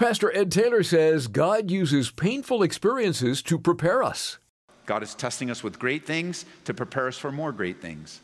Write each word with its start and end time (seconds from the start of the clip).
Pastor 0.00 0.34
Ed 0.34 0.50
Taylor 0.50 0.82
says 0.82 1.26
God 1.26 1.70
uses 1.70 2.10
painful 2.10 2.62
experiences 2.62 3.42
to 3.42 3.58
prepare 3.58 4.02
us. 4.02 4.38
God 4.86 5.02
is 5.02 5.14
testing 5.14 5.50
us 5.50 5.62
with 5.62 5.78
great 5.78 6.06
things 6.06 6.46
to 6.64 6.72
prepare 6.72 7.08
us 7.08 7.18
for 7.18 7.30
more 7.30 7.52
great 7.52 7.82
things. 7.82 8.22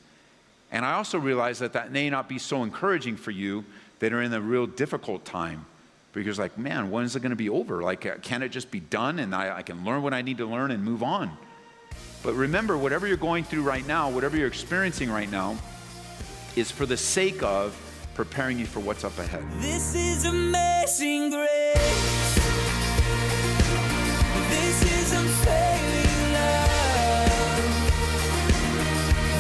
And 0.73 0.87
I 0.87 0.95
also 0.95 1.19
realize 1.19 1.59
that 1.59 1.75
that 1.75 1.93
may 1.93 2.09
not 2.09 2.31
be 2.31 2.39
so 2.39 2.63
encouraging 2.63 3.19
for 3.19 3.31
you 3.31 3.63
that 3.99 4.15
are 4.15 4.23
in 4.23 4.33
a 4.33 4.41
real 4.41 4.67
difficult 4.67 5.27
time. 5.27 5.67
Because, 6.15 6.39
like, 6.39 6.57
man, 6.57 6.91
when 6.91 7.05
is 7.05 7.15
it 7.15 7.21
going 7.21 7.29
to 7.29 7.37
be 7.37 7.51
over? 7.51 7.83
Like, 7.83 8.07
uh, 8.07 8.15
can 8.23 8.43
it 8.43 8.49
just 8.49 8.71
be 8.71 8.81
done 8.81 9.19
and 9.19 9.35
I, 9.35 9.59
I 9.59 9.63
can 9.63 9.85
learn 9.85 10.03
what 10.03 10.15
I 10.15 10.23
need 10.23 10.39
to 10.39 10.47
learn 10.47 10.71
and 10.71 10.83
move 10.83 11.03
on? 11.03 11.31
But 12.23 12.33
remember, 12.33 12.79
whatever 12.79 13.07
you're 13.07 13.19
going 13.19 13.45
through 13.45 13.65
right 13.65 13.87
now, 13.87 14.09
whatever 14.09 14.39
you're 14.39 14.49
experiencing 14.49 15.11
right 15.11 15.31
now, 15.31 15.59
is 16.57 16.71
for 16.71 16.87
the 16.87 16.97
sake 16.97 17.43
of 17.43 17.79
preparing 18.17 18.59
you 18.59 18.65
for 18.65 18.81
what's 18.81 19.05
up 19.05 19.19
ahead. 19.19 19.45
This 19.61 19.95
is 19.95 20.25
amazing 20.25 21.29
grace. 21.29 22.35
This 24.49 24.83
is 24.83 25.13
love. 26.33 26.71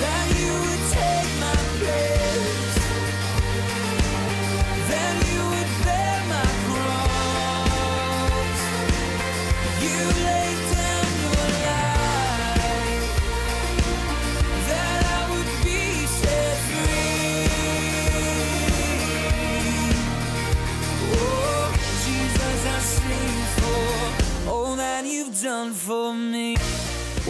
That 0.02 0.26
you 0.38 0.52
would 0.60 0.82
take 0.92 1.30
my 1.40 1.56
place. 1.78 2.25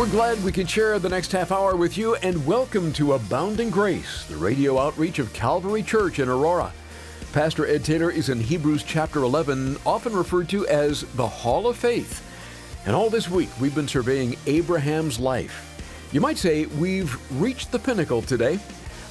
We're 0.07 0.13
glad 0.13 0.45
we 0.45 0.53
can 0.53 0.69
share 0.69 1.01
the 1.01 1.09
next 1.09 1.33
half 1.33 1.51
hour 1.51 1.75
with 1.75 1.99
you 1.99 2.15
and 2.15 2.47
welcome 2.47 2.93
to 2.93 3.15
Abounding 3.15 3.71
Grace, 3.71 4.25
the 4.27 4.37
radio 4.37 4.79
outreach 4.79 5.19
of 5.19 5.33
Calvary 5.33 5.83
Church 5.83 6.21
in 6.21 6.29
Aurora. 6.29 6.73
Pastor 7.33 7.67
Ed 7.67 7.85
Taylor 7.85 8.13
is 8.13 8.29
in 8.29 8.39
Hebrews 8.39 8.85
chapter 8.85 9.25
11, 9.25 9.77
often 9.85 10.15
referred 10.15 10.49
to 10.51 10.65
as 10.69 11.01
the 11.15 11.27
Hall 11.27 11.67
of 11.67 11.77
Faith. 11.77 12.23
And 12.87 12.95
all 12.95 13.11
this 13.11 13.29
week, 13.29 13.49
we've 13.61 13.75
been 13.75 13.89
surveying 13.89 14.37
Abraham's 14.47 15.19
life. 15.19 16.09
You 16.13 16.21
might 16.21 16.39
say 16.39 16.67
we've 16.67 17.19
reached 17.41 17.73
the 17.73 17.81
pinnacle 17.81 18.23
today. 18.23 18.61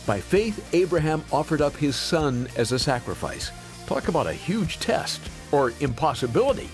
By 0.08 0.22
faith, 0.22 0.74
Abraham 0.74 1.26
offered 1.30 1.60
up 1.62 1.76
his 1.76 1.98
son 1.98 2.48
as 2.56 2.72
a 2.72 2.80
sacrifice. 2.80 3.52
Talk 3.86 4.08
about 4.08 4.28
a 4.28 4.34
huge 4.34 4.80
test 4.80 5.20
or 5.52 5.74
impossibility. 5.82 6.70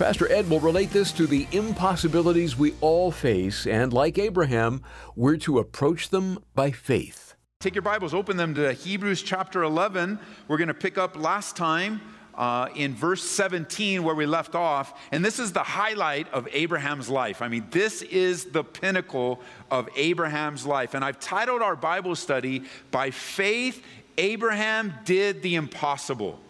Pastor 0.00 0.32
Ed 0.32 0.48
will 0.48 0.60
relate 0.60 0.92
this 0.92 1.12
to 1.12 1.26
the 1.26 1.46
impossibilities 1.52 2.56
we 2.56 2.72
all 2.80 3.10
face, 3.10 3.66
and 3.66 3.92
like 3.92 4.16
Abraham, 4.18 4.82
we're 5.14 5.36
to 5.36 5.58
approach 5.58 6.08
them 6.08 6.42
by 6.54 6.70
faith. 6.70 7.34
Take 7.60 7.74
your 7.74 7.82
Bibles, 7.82 8.14
open 8.14 8.38
them 8.38 8.54
to 8.54 8.72
Hebrews 8.72 9.20
chapter 9.20 9.62
11. 9.62 10.18
We're 10.48 10.56
going 10.56 10.68
to 10.68 10.74
pick 10.74 10.96
up 10.96 11.16
last 11.16 11.54
time 11.54 12.00
uh, 12.34 12.68
in 12.74 12.94
verse 12.94 13.22
17 13.22 14.02
where 14.02 14.14
we 14.14 14.24
left 14.24 14.54
off. 14.54 14.98
And 15.12 15.22
this 15.22 15.38
is 15.38 15.52
the 15.52 15.62
highlight 15.62 16.32
of 16.32 16.48
Abraham's 16.50 17.10
life. 17.10 17.42
I 17.42 17.48
mean, 17.48 17.66
this 17.70 18.00
is 18.00 18.46
the 18.46 18.64
pinnacle 18.64 19.42
of 19.70 19.86
Abraham's 19.96 20.64
life. 20.64 20.94
And 20.94 21.04
I've 21.04 21.20
titled 21.20 21.60
our 21.60 21.76
Bible 21.76 22.16
study, 22.16 22.64
By 22.90 23.10
Faith, 23.10 23.84
Abraham 24.16 24.94
Did 25.04 25.42
the 25.42 25.56
Impossible. 25.56 26.40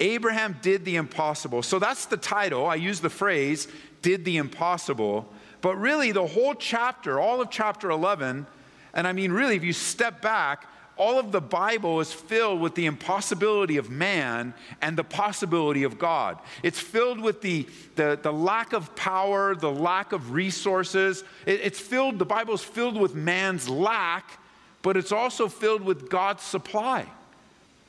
Abraham 0.00 0.56
did 0.62 0.84
the 0.84 0.96
impossible. 0.96 1.62
So 1.62 1.78
that's 1.78 2.06
the 2.06 2.16
title. 2.16 2.66
I 2.66 2.74
use 2.76 3.00
the 3.00 3.10
phrase, 3.10 3.68
did 4.00 4.24
the 4.24 4.36
impossible. 4.36 5.32
But 5.60 5.76
really, 5.76 6.12
the 6.12 6.26
whole 6.26 6.54
chapter, 6.54 7.20
all 7.20 7.40
of 7.40 7.50
chapter 7.50 7.90
11, 7.90 8.46
and 8.94 9.06
I 9.06 9.12
mean, 9.12 9.32
really, 9.32 9.56
if 9.56 9.64
you 9.64 9.72
step 9.72 10.20
back, 10.20 10.66
all 10.96 11.18
of 11.18 11.32
the 11.32 11.40
Bible 11.40 12.00
is 12.00 12.12
filled 12.12 12.60
with 12.60 12.74
the 12.74 12.86
impossibility 12.86 13.76
of 13.76 13.90
man 13.90 14.54
and 14.82 14.96
the 14.96 15.04
possibility 15.04 15.84
of 15.84 15.98
God. 15.98 16.38
It's 16.62 16.78
filled 16.78 17.20
with 17.20 17.40
the, 17.40 17.66
the, 17.96 18.18
the 18.20 18.32
lack 18.32 18.72
of 18.72 18.94
power, 18.94 19.54
the 19.54 19.70
lack 19.70 20.12
of 20.12 20.32
resources. 20.32 21.24
It, 21.46 21.60
it's 21.60 21.80
filled, 21.80 22.18
the 22.18 22.26
Bible 22.26 22.54
is 22.54 22.62
filled 22.62 23.00
with 23.00 23.14
man's 23.14 23.68
lack, 23.68 24.38
but 24.82 24.96
it's 24.96 25.12
also 25.12 25.48
filled 25.48 25.82
with 25.82 26.10
God's 26.10 26.42
supply. 26.42 27.06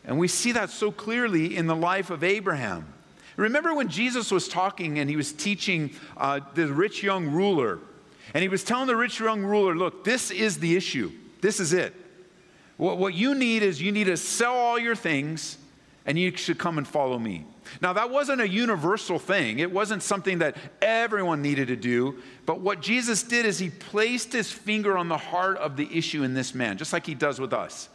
And 0.05 0.17
we 0.17 0.27
see 0.27 0.51
that 0.51 0.69
so 0.69 0.91
clearly 0.91 1.55
in 1.55 1.67
the 1.67 1.75
life 1.75 2.09
of 2.09 2.23
Abraham. 2.23 2.93
Remember 3.37 3.73
when 3.73 3.87
Jesus 3.87 4.31
was 4.31 4.47
talking 4.47 4.99
and 4.99 5.09
he 5.09 5.15
was 5.15 5.31
teaching 5.31 5.91
uh, 6.17 6.41
the 6.53 6.67
rich 6.67 7.01
young 7.01 7.27
ruler, 7.27 7.79
and 8.33 8.41
he 8.41 8.49
was 8.49 8.63
telling 8.63 8.87
the 8.87 8.95
rich 8.95 9.19
young 9.19 9.43
ruler, 9.43 9.75
Look, 9.75 10.03
this 10.03 10.29
is 10.29 10.59
the 10.59 10.75
issue. 10.75 11.11
This 11.41 11.59
is 11.59 11.73
it. 11.73 11.93
What, 12.77 12.97
what 12.97 13.13
you 13.13 13.35
need 13.35 13.63
is 13.63 13.81
you 13.81 13.91
need 13.91 14.05
to 14.05 14.17
sell 14.17 14.53
all 14.53 14.79
your 14.79 14.95
things 14.95 15.57
and 16.05 16.19
you 16.19 16.35
should 16.35 16.57
come 16.57 16.77
and 16.77 16.87
follow 16.87 17.17
me. 17.17 17.45
Now, 17.81 17.93
that 17.93 18.09
wasn't 18.09 18.41
a 18.41 18.47
universal 18.47 19.19
thing. 19.19 19.59
It 19.59 19.71
wasn't 19.71 20.03
something 20.03 20.39
that 20.39 20.57
everyone 20.81 21.41
needed 21.41 21.69
to 21.69 21.75
do. 21.75 22.21
But 22.45 22.59
what 22.59 22.81
Jesus 22.81 23.23
did 23.23 23.45
is 23.45 23.57
he 23.57 23.69
placed 23.69 24.33
his 24.33 24.51
finger 24.51 24.97
on 24.97 25.07
the 25.07 25.17
heart 25.17 25.57
of 25.57 25.77
the 25.77 25.87
issue 25.95 26.23
in 26.23 26.33
this 26.33 26.53
man, 26.53 26.77
just 26.77 26.91
like 26.93 27.05
he 27.05 27.15
does 27.15 27.39
with 27.39 27.53
us. 27.53 27.87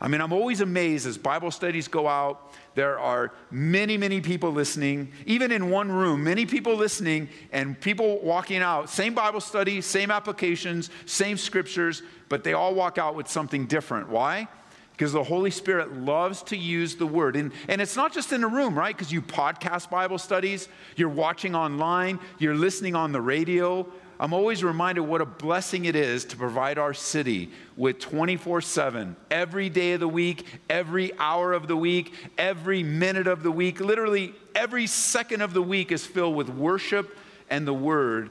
I 0.00 0.08
mean, 0.08 0.20
I'm 0.20 0.32
always 0.32 0.60
amazed 0.60 1.06
as 1.06 1.16
Bible 1.16 1.50
studies 1.50 1.88
go 1.88 2.06
out. 2.06 2.52
There 2.74 2.98
are 2.98 3.32
many, 3.50 3.96
many 3.96 4.20
people 4.20 4.52
listening, 4.52 5.10
even 5.24 5.50
in 5.50 5.70
one 5.70 5.90
room, 5.90 6.22
many 6.22 6.44
people 6.44 6.76
listening 6.76 7.30
and 7.50 7.80
people 7.80 8.20
walking 8.20 8.58
out. 8.58 8.90
Same 8.90 9.14
Bible 9.14 9.40
study, 9.40 9.80
same 9.80 10.10
applications, 10.10 10.90
same 11.06 11.38
scriptures, 11.38 12.02
but 12.28 12.44
they 12.44 12.52
all 12.52 12.74
walk 12.74 12.98
out 12.98 13.14
with 13.14 13.28
something 13.28 13.64
different. 13.64 14.10
Why? 14.10 14.48
Because 14.92 15.12
the 15.12 15.24
Holy 15.24 15.50
Spirit 15.50 15.96
loves 15.96 16.42
to 16.44 16.56
use 16.56 16.96
the 16.96 17.06
word. 17.06 17.34
And, 17.34 17.52
and 17.68 17.80
it's 17.80 17.96
not 17.96 18.12
just 18.12 18.32
in 18.32 18.44
a 18.44 18.48
room, 18.48 18.76
right? 18.76 18.94
Because 18.94 19.10
you 19.10 19.22
podcast 19.22 19.88
Bible 19.88 20.18
studies, 20.18 20.68
you're 20.96 21.08
watching 21.08 21.54
online, 21.54 22.18
you're 22.38 22.54
listening 22.54 22.94
on 22.94 23.12
the 23.12 23.20
radio. 23.20 23.86
I'm 24.18 24.32
always 24.32 24.64
reminded 24.64 25.02
what 25.02 25.20
a 25.20 25.26
blessing 25.26 25.84
it 25.84 25.94
is 25.94 26.24
to 26.26 26.36
provide 26.36 26.78
our 26.78 26.94
city 26.94 27.50
with 27.76 27.98
24 27.98 28.62
7, 28.62 29.16
every 29.30 29.68
day 29.68 29.92
of 29.92 30.00
the 30.00 30.08
week, 30.08 30.46
every 30.70 31.12
hour 31.18 31.52
of 31.52 31.68
the 31.68 31.76
week, 31.76 32.14
every 32.38 32.82
minute 32.82 33.26
of 33.26 33.42
the 33.42 33.50
week. 33.50 33.80
Literally, 33.80 34.34
every 34.54 34.86
second 34.86 35.42
of 35.42 35.52
the 35.52 35.62
week 35.62 35.92
is 35.92 36.06
filled 36.06 36.34
with 36.34 36.48
worship 36.48 37.16
and 37.50 37.66
the 37.66 37.74
word 37.74 38.30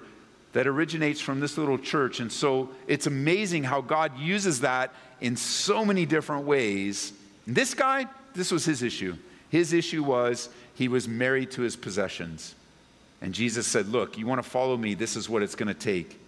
that 0.53 0.67
originates 0.67 1.21
from 1.21 1.39
this 1.39 1.57
little 1.57 1.77
church. 1.77 2.19
And 2.19 2.31
so 2.31 2.69
it's 2.87 3.07
amazing 3.07 3.65
how 3.65 3.81
God 3.81 4.17
uses 4.17 4.61
that 4.61 4.93
in 5.21 5.35
so 5.35 5.85
many 5.85 6.05
different 6.05 6.45
ways. 6.45 7.13
This 7.45 7.73
guy, 7.73 8.07
this 8.33 8.51
was 8.51 8.65
his 8.65 8.81
issue. 8.81 9.17
His 9.49 9.73
issue 9.73 10.03
was 10.03 10.49
he 10.73 10.87
was 10.87 11.07
married 11.07 11.51
to 11.51 11.61
his 11.61 11.75
possessions. 11.75 12.55
And 13.21 13.33
Jesus 13.33 13.65
said, 13.67 13.87
Look, 13.87 14.17
you 14.17 14.27
want 14.27 14.43
to 14.43 14.49
follow 14.49 14.77
me, 14.77 14.93
this 14.93 15.15
is 15.15 15.29
what 15.29 15.41
it's 15.41 15.55
going 15.55 15.67
to 15.67 15.73
take. 15.73 16.19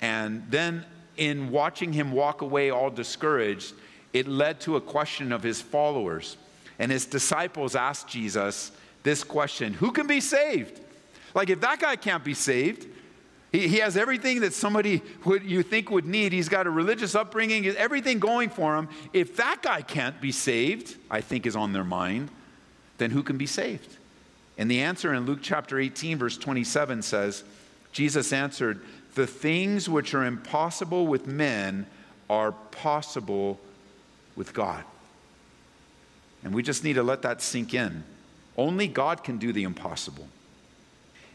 And 0.00 0.44
then, 0.50 0.84
in 1.16 1.50
watching 1.50 1.92
him 1.92 2.12
walk 2.12 2.42
away 2.42 2.70
all 2.70 2.90
discouraged, 2.90 3.74
it 4.12 4.26
led 4.26 4.60
to 4.60 4.76
a 4.76 4.80
question 4.80 5.32
of 5.32 5.42
his 5.42 5.60
followers. 5.60 6.36
And 6.78 6.90
his 6.90 7.06
disciples 7.06 7.76
asked 7.76 8.08
Jesus 8.08 8.72
this 9.02 9.22
question 9.22 9.74
Who 9.74 9.92
can 9.92 10.06
be 10.06 10.20
saved? 10.20 10.80
Like, 11.34 11.50
if 11.50 11.60
that 11.60 11.80
guy 11.80 11.96
can't 11.96 12.24
be 12.24 12.34
saved, 12.34 12.86
he, 13.52 13.68
he 13.68 13.76
has 13.78 13.96
everything 13.96 14.40
that 14.40 14.52
somebody 14.52 15.02
would 15.24 15.44
you 15.44 15.62
think 15.62 15.90
would 15.90 16.06
need. 16.06 16.32
He's 16.32 16.48
got 16.48 16.66
a 16.66 16.70
religious 16.70 17.14
upbringing, 17.14 17.66
everything 17.66 18.18
going 18.18 18.50
for 18.50 18.76
him. 18.76 18.88
If 19.12 19.36
that 19.36 19.62
guy 19.62 19.82
can't 19.82 20.20
be 20.20 20.32
saved, 20.32 20.96
I 21.10 21.20
think 21.20 21.46
is 21.46 21.56
on 21.56 21.72
their 21.72 21.84
mind, 21.84 22.30
then 22.98 23.10
who 23.10 23.22
can 23.22 23.36
be 23.36 23.46
saved? 23.46 23.98
And 24.56 24.70
the 24.70 24.80
answer 24.80 25.12
in 25.12 25.26
Luke 25.26 25.40
chapter 25.42 25.78
18, 25.78 26.18
verse 26.18 26.38
27 26.38 27.02
says, 27.02 27.44
Jesus 27.92 28.32
answered, 28.32 28.80
The 29.14 29.26
things 29.26 29.88
which 29.88 30.14
are 30.14 30.24
impossible 30.24 31.06
with 31.06 31.26
men 31.26 31.86
are 32.30 32.52
possible 32.52 33.60
with 34.36 34.54
God. 34.54 34.84
And 36.42 36.54
we 36.54 36.62
just 36.62 36.84
need 36.84 36.94
to 36.94 37.02
let 37.02 37.22
that 37.22 37.42
sink 37.42 37.74
in. 37.74 38.04
Only 38.56 38.86
God 38.86 39.24
can 39.24 39.38
do 39.38 39.52
the 39.52 39.64
impossible. 39.64 40.28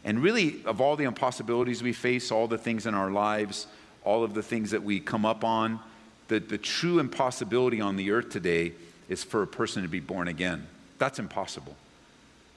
And 0.04 0.22
really, 0.22 0.64
of 0.64 0.80
all 0.80 0.96
the 0.96 1.04
impossibilities 1.04 1.82
we 1.82 1.92
face, 1.92 2.30
all 2.30 2.46
the 2.46 2.56
things 2.56 2.86
in 2.86 2.94
our 2.94 3.10
lives, 3.10 3.66
all 4.02 4.24
of 4.24 4.32
the 4.32 4.42
things 4.42 4.70
that 4.70 4.82
we 4.82 4.98
come 4.98 5.26
up 5.26 5.44
on, 5.44 5.80
the, 6.28 6.38
the 6.38 6.56
true 6.56 6.98
impossibility 6.98 7.80
on 7.80 7.96
the 7.96 8.12
earth 8.12 8.30
today 8.30 8.72
is 9.08 9.24
for 9.24 9.42
a 9.42 9.46
person 9.46 9.82
to 9.82 9.88
be 9.88 10.00
born 10.00 10.28
again. 10.28 10.66
That's 10.98 11.18
impossible. 11.18 11.76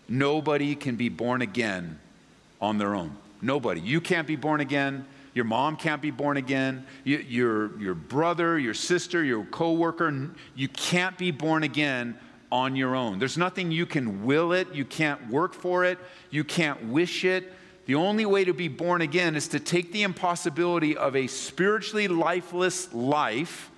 Nobody 0.07 0.75
can 0.75 0.95
be 0.95 1.09
born 1.09 1.41
again 1.41 1.99
on 2.61 2.77
their 2.77 2.95
own. 2.95 3.15
Nobody. 3.41 3.81
You 3.81 4.01
can't 4.01 4.27
be 4.27 4.35
born 4.35 4.61
again. 4.61 5.05
Your 5.33 5.45
mom 5.45 5.75
can't 5.75 6.01
be 6.01 6.11
born 6.11 6.37
again. 6.37 6.85
You, 7.03 7.17
your, 7.17 7.79
your 7.79 7.95
brother, 7.95 8.59
your 8.59 8.73
sister, 8.73 9.23
your 9.23 9.43
coworker, 9.45 10.29
you 10.55 10.67
can't 10.67 11.17
be 11.17 11.31
born 11.31 11.63
again 11.63 12.17
on 12.51 12.75
your 12.75 12.95
own. 12.95 13.17
There's 13.17 13.37
nothing 13.37 13.71
you 13.71 13.87
can 13.87 14.25
will 14.25 14.53
it, 14.53 14.73
you 14.73 14.85
can't 14.85 15.27
work 15.29 15.55
for 15.55 15.85
it, 15.85 15.97
you 16.29 16.43
can't 16.43 16.85
wish 16.85 17.25
it. 17.25 17.51
The 17.87 17.95
only 17.95 18.25
way 18.25 18.45
to 18.45 18.53
be 18.53 18.67
born 18.67 19.01
again 19.01 19.35
is 19.35 19.47
to 19.49 19.59
take 19.59 19.91
the 19.91 20.03
impossibility 20.03 20.95
of 20.95 21.15
a 21.15 21.27
spiritually 21.27 22.07
lifeless 22.07 22.93
life 22.93 23.71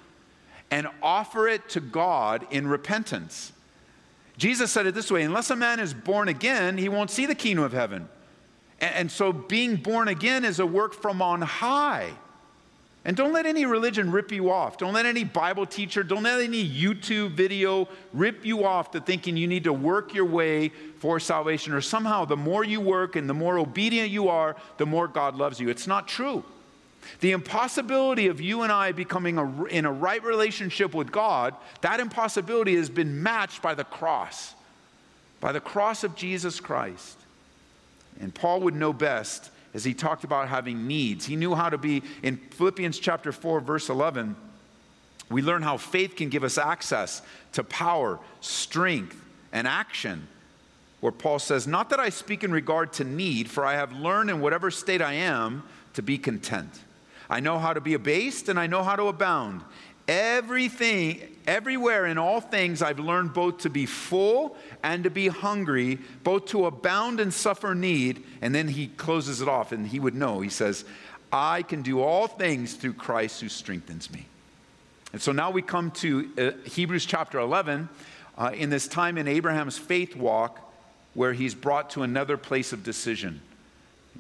and 0.70 0.88
offer 1.02 1.48
it 1.48 1.70
to 1.70 1.80
God 1.80 2.46
in 2.52 2.68
repentance. 2.68 3.54
Jesus 4.38 4.72
said 4.72 4.86
it 4.86 4.94
this 4.94 5.12
way 5.12 5.24
unless 5.24 5.50
a 5.50 5.56
man 5.56 5.80
is 5.80 5.94
born 5.94 6.28
again, 6.28 6.78
he 6.78 6.90
won't 6.90 7.10
see 7.10 7.26
the 7.26 7.36
kingdom 7.36 7.64
of 7.64 7.74
heaven. 7.74 8.10
And, 8.82 9.10
so 9.10 9.32
being 9.32 9.78
born 9.78 10.10
again 10.10 10.44
is 10.44 10.60
a 10.60 10.66
work 10.66 10.94
from 10.94 11.22
on 11.22 11.42
high. 11.42 12.12
And 13.06 13.16
don't 13.16 13.32
let 13.32 13.46
any 13.46 13.66
religion 13.66 14.12
rip 14.12 14.32
you 14.32 14.52
off. 14.52 14.78
Don't 14.78 14.94
let 14.94 15.06
any 15.06 15.24
Bible 15.24 15.66
teacher, 15.66 16.04
don't 16.04 16.24
let 16.24 16.42
any 16.42 16.68
YouTube 16.68 17.32
video 17.32 17.88
rip 18.14 18.44
you 18.44 18.66
off 18.66 18.92
to 18.92 19.00
thinking 19.00 19.38
you 19.38 19.48
need 19.48 19.64
to 19.66 19.74
work 19.74 20.14
your 20.14 20.26
way 20.26 20.70
for 21.00 21.20
salvation 21.20 21.74
or 21.74 21.82
somehow 21.82 22.26
the 22.26 22.36
more 22.36 22.64
you 22.64 22.82
work 22.82 23.16
and 23.16 23.30
the 23.30 23.34
more 23.34 23.60
obedient 23.60 24.10
you 24.10 24.28
are, 24.28 24.56
the 24.78 24.86
more 24.86 25.08
God 25.08 25.36
loves 25.36 25.60
you. 25.60 25.70
It's 25.70 25.88
not 25.88 26.08
true. 26.08 26.44
The 27.20 27.32
impossibility 27.32 28.28
of 28.28 28.42
you 28.42 28.62
and 28.62 28.72
I 28.72 28.92
becoming 28.92 29.38
a, 29.38 29.64
in 29.66 29.86
a 29.86 29.92
right 29.92 30.24
relationship 30.24 30.94
with 30.94 31.12
God, 31.12 31.56
that 31.82 32.00
impossibility 32.00 32.76
has 32.76 32.90
been 32.90 33.22
matched 33.22 33.62
by 33.62 33.74
the 33.74 33.84
cross, 33.84 34.54
by 35.40 35.52
the 35.52 35.60
cross 35.60 36.04
of 36.04 36.16
Jesus 36.16 36.60
Christ. 36.60 37.18
And 38.20 38.34
Paul 38.34 38.62
would 38.62 38.76
know 38.76 38.94
best 38.94 39.50
as 39.74 39.84
he 39.84 39.94
talked 39.94 40.24
about 40.24 40.48
having 40.48 40.88
needs. 40.88 41.26
He 41.26 41.36
knew 41.36 41.54
how 41.54 41.70
to 41.70 41.78
be, 41.78 42.02
in 42.24 42.38
Philippians 42.38 42.98
chapter 42.98 43.32
4, 43.32 43.60
verse 43.60 43.90
11, 43.90 44.36
we 45.30 45.42
learn 45.42 45.64
how 45.64 45.78
faith 45.78 46.16
can 46.16 46.30
give 46.30 46.44
us 46.44 46.58
access 46.58 47.22
to 47.54 47.64
power, 47.64 48.20
strength, 48.42 49.20
and 49.52 49.68
action. 49.68 50.28
Where 51.02 51.12
Paul 51.12 51.40
says, 51.40 51.68
Not 51.68 51.90
that 51.90 52.00
I 52.00 52.10
speak 52.10 52.44
in 52.44 52.52
regard 52.52 52.94
to 52.94 53.04
need, 53.04 53.50
for 53.50 53.66
I 53.66 53.74
have 53.74 53.92
learned 53.92 54.30
in 54.30 54.40
whatever 54.40 54.72
state 54.72 55.02
I 55.02 55.14
am 55.14 55.64
to 55.94 56.02
be 56.02 56.18
content. 56.18 56.72
I 57.30 57.40
know 57.40 57.60
how 57.60 57.74
to 57.74 57.82
be 57.82 57.94
abased 57.94 58.50
and 58.50 58.60
I 58.60 58.68
know 58.68 58.84
how 58.84 58.96
to 58.96 59.04
abound. 59.08 59.64
Everything, 60.08 61.20
everywhere 61.48 62.06
in 62.06 62.20
all 62.20 62.40
things, 62.40 62.82
I've 62.84 63.00
learned 63.00 63.34
both 63.34 63.60
to 63.60 63.70
be 63.70 63.88
full 63.88 64.56
and 64.84 65.04
to 65.04 65.10
be 65.10 65.30
hungry, 65.30 65.98
both 66.24 66.46
to 66.48 66.68
abound 66.68 67.20
and 67.20 67.34
suffer 67.34 67.74
need. 67.74 68.24
And 68.42 68.54
then 68.54 68.68
he 68.68 68.88
closes 68.88 69.42
it 69.42 69.48
off 69.48 69.72
and 69.72 69.88
he 69.88 70.00
would 70.00 70.14
know. 70.14 70.42
He 70.42 70.50
says, 70.50 70.86
I 71.32 71.64
can 71.64 71.82
do 71.82 72.02
all 72.02 72.28
things 72.28 72.76
through 72.76 72.94
Christ 72.94 73.42
who 73.42 73.50
strengthens 73.50 74.12
me. 74.12 74.28
And 75.12 75.22
so 75.22 75.32
now 75.32 75.50
we 75.50 75.62
come 75.62 75.92
to 75.92 76.30
uh, 76.38 76.70
Hebrews 76.70 77.06
chapter 77.06 77.40
11, 77.40 77.90
uh, 78.38 78.52
in 78.54 78.70
this 78.70 78.88
time 78.88 79.18
in 79.18 79.28
Abraham's 79.28 79.78
faith 79.78 80.16
walk, 80.16 80.60
where 81.14 81.34
he's 81.34 81.56
brought 81.56 81.90
to 81.92 82.04
another 82.04 82.38
place 82.38 82.74
of 82.74 82.84
decision 82.84 83.42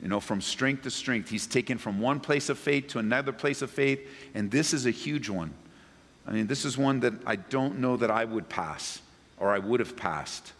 you 0.01 0.07
know, 0.07 0.19
from 0.19 0.41
strength 0.41 0.83
to 0.83 0.91
strength. 0.91 1.29
He's 1.29 1.47
taken 1.47 1.77
from 1.77 1.99
one 1.99 2.19
place 2.19 2.49
of 2.49 2.59
faith 2.59 2.87
to 2.89 2.99
another 2.99 3.31
place 3.31 3.61
of 3.61 3.71
faith, 3.71 3.99
and 4.33 4.51
this 4.51 4.73
is 4.73 4.85
a 4.85 4.91
huge 4.91 5.29
one. 5.29 5.53
I 6.27 6.31
mean, 6.31 6.47
this 6.47 6.65
is 6.65 6.77
one 6.77 7.01
that 7.01 7.13
I 7.25 7.35
don't 7.35 7.79
know 7.79 7.97
that 7.97 8.11
I 8.11 8.25
would 8.25 8.49
pass 8.49 9.01
or 9.37 9.51
I 9.51 9.59
would 9.59 9.79
have 9.79 9.95
passed 9.95 10.53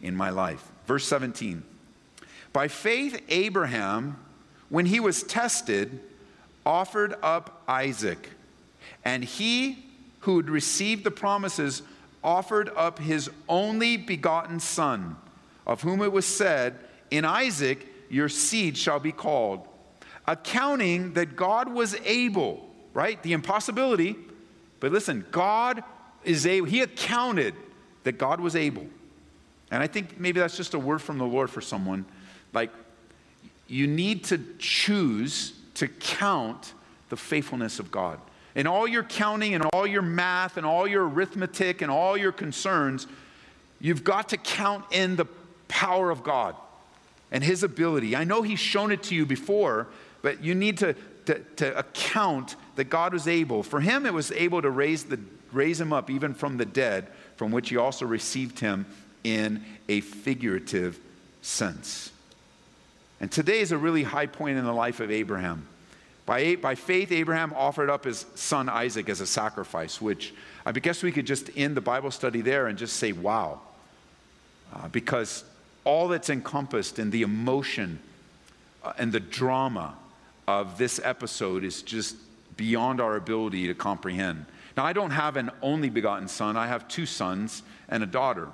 in 0.00 0.16
my 0.16 0.30
life. 0.30 0.64
Verse 0.86 1.06
17 1.06 1.62
By 2.52 2.68
faith, 2.68 3.22
Abraham, 3.28 4.18
when 4.68 4.86
he 4.86 5.00
was 5.00 5.22
tested, 5.22 6.00
offered 6.64 7.14
up 7.22 7.62
Isaac, 7.68 8.30
and 9.04 9.24
he 9.24 9.84
who 10.20 10.36
had 10.36 10.48
received 10.48 11.04
the 11.04 11.10
promises 11.10 11.82
offered 12.22 12.70
up 12.76 12.98
his 12.98 13.30
only 13.48 13.96
begotten 13.96 14.60
son, 14.60 15.16
of 15.66 15.82
whom 15.82 16.02
it 16.02 16.12
was 16.12 16.26
said, 16.26 16.78
In 17.10 17.24
Isaac, 17.24 17.86
your 18.12 18.28
seed 18.28 18.76
shall 18.76 19.00
be 19.00 19.10
called. 19.10 19.66
Accounting 20.26 21.14
that 21.14 21.34
God 21.34 21.72
was 21.72 21.96
able, 22.04 22.68
right? 22.92 23.20
The 23.22 23.32
impossibility. 23.32 24.16
But 24.80 24.92
listen, 24.92 25.24
God 25.30 25.82
is 26.22 26.46
able, 26.46 26.66
He 26.66 26.82
accounted 26.82 27.54
that 28.04 28.18
God 28.18 28.38
was 28.38 28.54
able. 28.54 28.86
And 29.70 29.82
I 29.82 29.86
think 29.86 30.20
maybe 30.20 30.40
that's 30.40 30.58
just 30.58 30.74
a 30.74 30.78
word 30.78 31.00
from 31.00 31.16
the 31.16 31.24
Lord 31.24 31.48
for 31.48 31.62
someone. 31.62 32.04
Like, 32.52 32.70
you 33.66 33.86
need 33.86 34.24
to 34.24 34.38
choose 34.58 35.54
to 35.74 35.88
count 35.88 36.74
the 37.08 37.16
faithfulness 37.16 37.78
of 37.78 37.90
God. 37.90 38.20
In 38.54 38.66
all 38.66 38.86
your 38.86 39.04
counting 39.04 39.54
and 39.54 39.64
all 39.72 39.86
your 39.86 40.02
math 40.02 40.58
and 40.58 40.66
all 40.66 40.86
your 40.86 41.08
arithmetic 41.08 41.80
and 41.80 41.90
all 41.90 42.18
your 42.18 42.32
concerns, 42.32 43.06
you've 43.80 44.04
got 44.04 44.28
to 44.28 44.36
count 44.36 44.84
in 44.90 45.16
the 45.16 45.24
power 45.68 46.10
of 46.10 46.22
God 46.22 46.54
and 47.32 47.42
his 47.42 47.64
ability. 47.64 48.14
I 48.14 48.22
know 48.22 48.42
he's 48.42 48.60
shown 48.60 48.92
it 48.92 49.02
to 49.04 49.14
you 49.16 49.26
before, 49.26 49.88
but 50.20 50.44
you 50.44 50.54
need 50.54 50.78
to, 50.78 50.94
to, 51.24 51.40
to 51.56 51.76
account 51.76 52.54
that 52.76 52.84
God 52.84 53.12
was 53.12 53.26
able. 53.26 53.64
For 53.64 53.80
him, 53.80 54.06
it 54.06 54.14
was 54.14 54.30
able 54.30 54.62
to 54.62 54.70
raise, 54.70 55.04
the, 55.04 55.18
raise 55.50 55.80
him 55.80 55.92
up 55.92 56.10
even 56.10 56.34
from 56.34 56.58
the 56.58 56.66
dead, 56.66 57.08
from 57.36 57.50
which 57.50 57.70
he 57.70 57.76
also 57.76 58.06
received 58.06 58.60
him 58.60 58.86
in 59.24 59.64
a 59.88 60.00
figurative 60.02 61.00
sense. 61.40 62.12
And 63.20 63.32
today 63.32 63.60
is 63.60 63.72
a 63.72 63.78
really 63.78 64.02
high 64.02 64.26
point 64.26 64.58
in 64.58 64.64
the 64.64 64.72
life 64.72 65.00
of 65.00 65.10
Abraham. 65.10 65.66
By, 66.26 66.56
by 66.56 66.74
faith, 66.74 67.10
Abraham 67.10 67.52
offered 67.56 67.90
up 67.90 68.04
his 68.04 68.26
son 68.34 68.68
Isaac 68.68 69.08
as 69.08 69.20
a 69.20 69.26
sacrifice, 69.26 70.00
which 70.00 70.34
I 70.66 70.72
guess 70.72 71.02
we 71.02 71.12
could 71.12 71.26
just 71.26 71.50
end 71.56 71.76
the 71.76 71.80
Bible 71.80 72.10
study 72.10 72.42
there 72.42 72.66
and 72.66 72.78
just 72.78 72.96
say, 72.96 73.12
wow. 73.12 73.60
Uh, 74.74 74.88
because 74.88 75.44
all 75.84 76.08
that's 76.08 76.30
encompassed 76.30 76.98
in 76.98 77.10
the 77.10 77.22
emotion 77.22 77.98
uh, 78.84 78.92
and 78.98 79.12
the 79.12 79.20
drama 79.20 79.94
of 80.46 80.78
this 80.78 81.00
episode 81.02 81.64
is 81.64 81.82
just 81.82 82.16
beyond 82.56 83.00
our 83.00 83.16
ability 83.16 83.66
to 83.66 83.74
comprehend. 83.74 84.44
Now, 84.76 84.84
I 84.84 84.92
don't 84.92 85.10
have 85.10 85.36
an 85.36 85.50
only 85.60 85.90
begotten 85.90 86.28
son, 86.28 86.56
I 86.56 86.66
have 86.66 86.88
two 86.88 87.06
sons 87.06 87.62
and 87.88 88.02
a 88.02 88.06
daughter. 88.06 88.48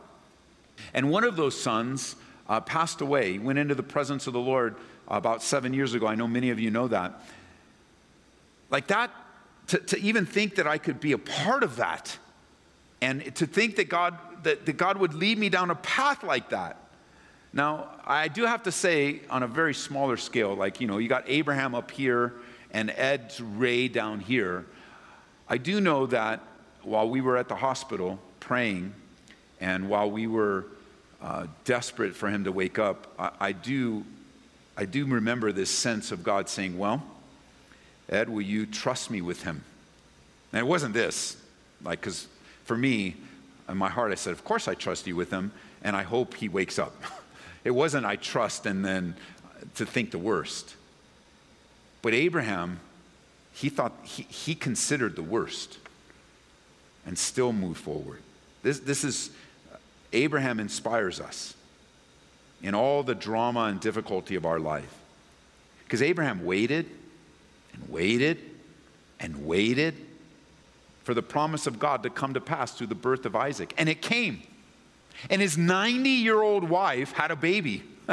And 0.94 1.10
one 1.10 1.24
of 1.24 1.36
those 1.36 1.60
sons 1.60 2.16
uh, 2.48 2.60
passed 2.60 3.00
away, 3.00 3.38
went 3.38 3.58
into 3.58 3.74
the 3.74 3.82
presence 3.82 4.26
of 4.26 4.32
the 4.32 4.40
Lord 4.40 4.76
about 5.06 5.42
seven 5.42 5.74
years 5.74 5.94
ago. 5.94 6.06
I 6.06 6.14
know 6.14 6.28
many 6.28 6.50
of 6.50 6.60
you 6.60 6.70
know 6.70 6.88
that. 6.88 7.20
Like 8.70 8.86
that, 8.88 9.10
to, 9.68 9.78
to 9.78 10.00
even 10.00 10.26
think 10.26 10.56
that 10.56 10.66
I 10.66 10.78
could 10.78 11.00
be 11.00 11.12
a 11.12 11.18
part 11.18 11.62
of 11.62 11.76
that, 11.76 12.16
and 13.00 13.34
to 13.36 13.46
think 13.46 13.76
that 13.76 13.88
God, 13.88 14.18
that, 14.42 14.66
that 14.66 14.76
God 14.76 14.98
would 14.98 15.14
lead 15.14 15.38
me 15.38 15.48
down 15.48 15.70
a 15.70 15.74
path 15.74 16.22
like 16.22 16.50
that 16.50 16.87
now, 17.52 17.88
I 18.04 18.28
do 18.28 18.44
have 18.44 18.64
to 18.64 18.72
say, 18.72 19.20
on 19.30 19.42
a 19.42 19.46
very 19.46 19.74
smaller 19.74 20.16
scale, 20.16 20.54
like, 20.54 20.80
you 20.80 20.86
know, 20.86 20.98
you 20.98 21.08
got 21.08 21.24
Abraham 21.26 21.74
up 21.74 21.90
here 21.90 22.34
and 22.70 22.90
Ed 22.90 23.32
Ray 23.40 23.88
down 23.88 24.20
here. 24.20 24.66
I 25.48 25.56
do 25.56 25.80
know 25.80 26.06
that 26.06 26.40
while 26.82 27.08
we 27.08 27.20
were 27.20 27.36
at 27.36 27.48
the 27.48 27.56
hospital 27.56 28.18
praying 28.40 28.92
and 29.60 29.88
while 29.88 30.10
we 30.10 30.26
were 30.26 30.66
uh, 31.22 31.46
desperate 31.64 32.14
for 32.14 32.28
him 32.28 32.44
to 32.44 32.52
wake 32.52 32.78
up, 32.78 33.12
I, 33.18 33.30
I, 33.40 33.52
do, 33.52 34.04
I 34.76 34.84
do 34.84 35.06
remember 35.06 35.50
this 35.50 35.70
sense 35.70 36.12
of 36.12 36.22
God 36.22 36.48
saying, 36.48 36.78
Well, 36.78 37.02
Ed, 38.08 38.28
will 38.28 38.42
you 38.42 38.66
trust 38.66 39.10
me 39.10 39.20
with 39.20 39.42
him? 39.42 39.64
And 40.52 40.60
it 40.60 40.66
wasn't 40.66 40.94
this, 40.94 41.36
like, 41.82 42.00
because 42.00 42.28
for 42.64 42.76
me, 42.76 43.16
in 43.68 43.76
my 43.76 43.88
heart, 43.88 44.12
I 44.12 44.16
said, 44.16 44.32
Of 44.32 44.44
course 44.44 44.68
I 44.68 44.74
trust 44.74 45.06
you 45.06 45.16
with 45.16 45.30
him, 45.30 45.50
and 45.82 45.96
I 45.96 46.02
hope 46.02 46.34
he 46.34 46.48
wakes 46.48 46.78
up. 46.78 46.94
It 47.64 47.70
wasn't, 47.70 48.06
I 48.06 48.16
trust, 48.16 48.66
and 48.66 48.84
then 48.84 49.14
uh, 49.44 49.64
to 49.76 49.86
think 49.86 50.10
the 50.10 50.18
worst. 50.18 50.76
But 52.02 52.14
Abraham, 52.14 52.80
he 53.52 53.68
thought, 53.68 53.92
he, 54.02 54.22
he 54.24 54.54
considered 54.54 55.16
the 55.16 55.22
worst 55.22 55.78
and 57.06 57.18
still 57.18 57.52
moved 57.52 57.80
forward. 57.80 58.20
This, 58.62 58.80
this 58.80 59.04
is, 59.04 59.30
uh, 59.72 59.76
Abraham 60.12 60.60
inspires 60.60 61.20
us 61.20 61.54
in 62.62 62.74
all 62.74 63.02
the 63.02 63.14
drama 63.14 63.64
and 63.64 63.80
difficulty 63.80 64.34
of 64.34 64.44
our 64.44 64.58
life. 64.58 64.94
Because 65.84 66.02
Abraham 66.02 66.44
waited 66.44 66.86
and 67.72 67.88
waited 67.88 68.38
and 69.20 69.46
waited 69.46 69.94
for 71.02 71.14
the 71.14 71.22
promise 71.22 71.66
of 71.66 71.78
God 71.78 72.02
to 72.02 72.10
come 72.10 72.34
to 72.34 72.40
pass 72.40 72.72
through 72.72 72.88
the 72.88 72.94
birth 72.94 73.24
of 73.24 73.34
Isaac. 73.34 73.72
And 73.78 73.88
it 73.88 74.02
came. 74.02 74.42
And 75.30 75.42
his 75.42 75.58
90 75.58 76.08
year 76.08 76.40
old 76.40 76.68
wife 76.68 77.12
had 77.12 77.30
a 77.30 77.36
baby, 77.36 77.82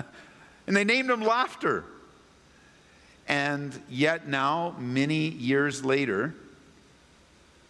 and 0.67 0.75
they 0.75 0.83
named 0.83 1.09
him 1.09 1.21
Laughter. 1.21 1.83
And 3.27 3.79
yet, 3.89 4.27
now, 4.27 4.75
many 4.77 5.29
years 5.29 5.83
later, 5.83 6.35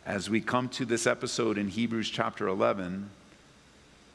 as 0.05 0.29
we 0.29 0.41
come 0.41 0.67
to 0.69 0.85
this 0.85 1.07
episode 1.07 1.57
in 1.57 1.69
Hebrews 1.69 2.09
chapter 2.09 2.47
11, 2.47 3.09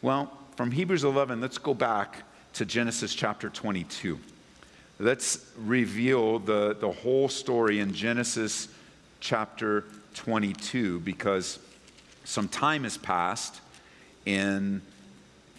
well, 0.03 0.33
from 0.57 0.71
Hebrews 0.71 1.05
11, 1.05 1.41
let's 1.41 1.59
go 1.59 1.73
back 1.73 2.23
to 2.55 2.65
Genesis 2.65 3.15
chapter 3.15 3.49
22. 3.49 4.19
Let's 4.99 5.47
reveal 5.57 6.39
the, 6.39 6.77
the 6.79 6.91
whole 6.91 7.31
story 7.31 7.81
in 7.81 7.95
Genesis 7.95 8.69
chapter 9.21 9.85
22 10.15 11.01
because 11.01 11.59
some 12.25 12.49
time 12.49 12.85
has 12.85 12.99
passed 12.99 13.61
in 14.27 14.83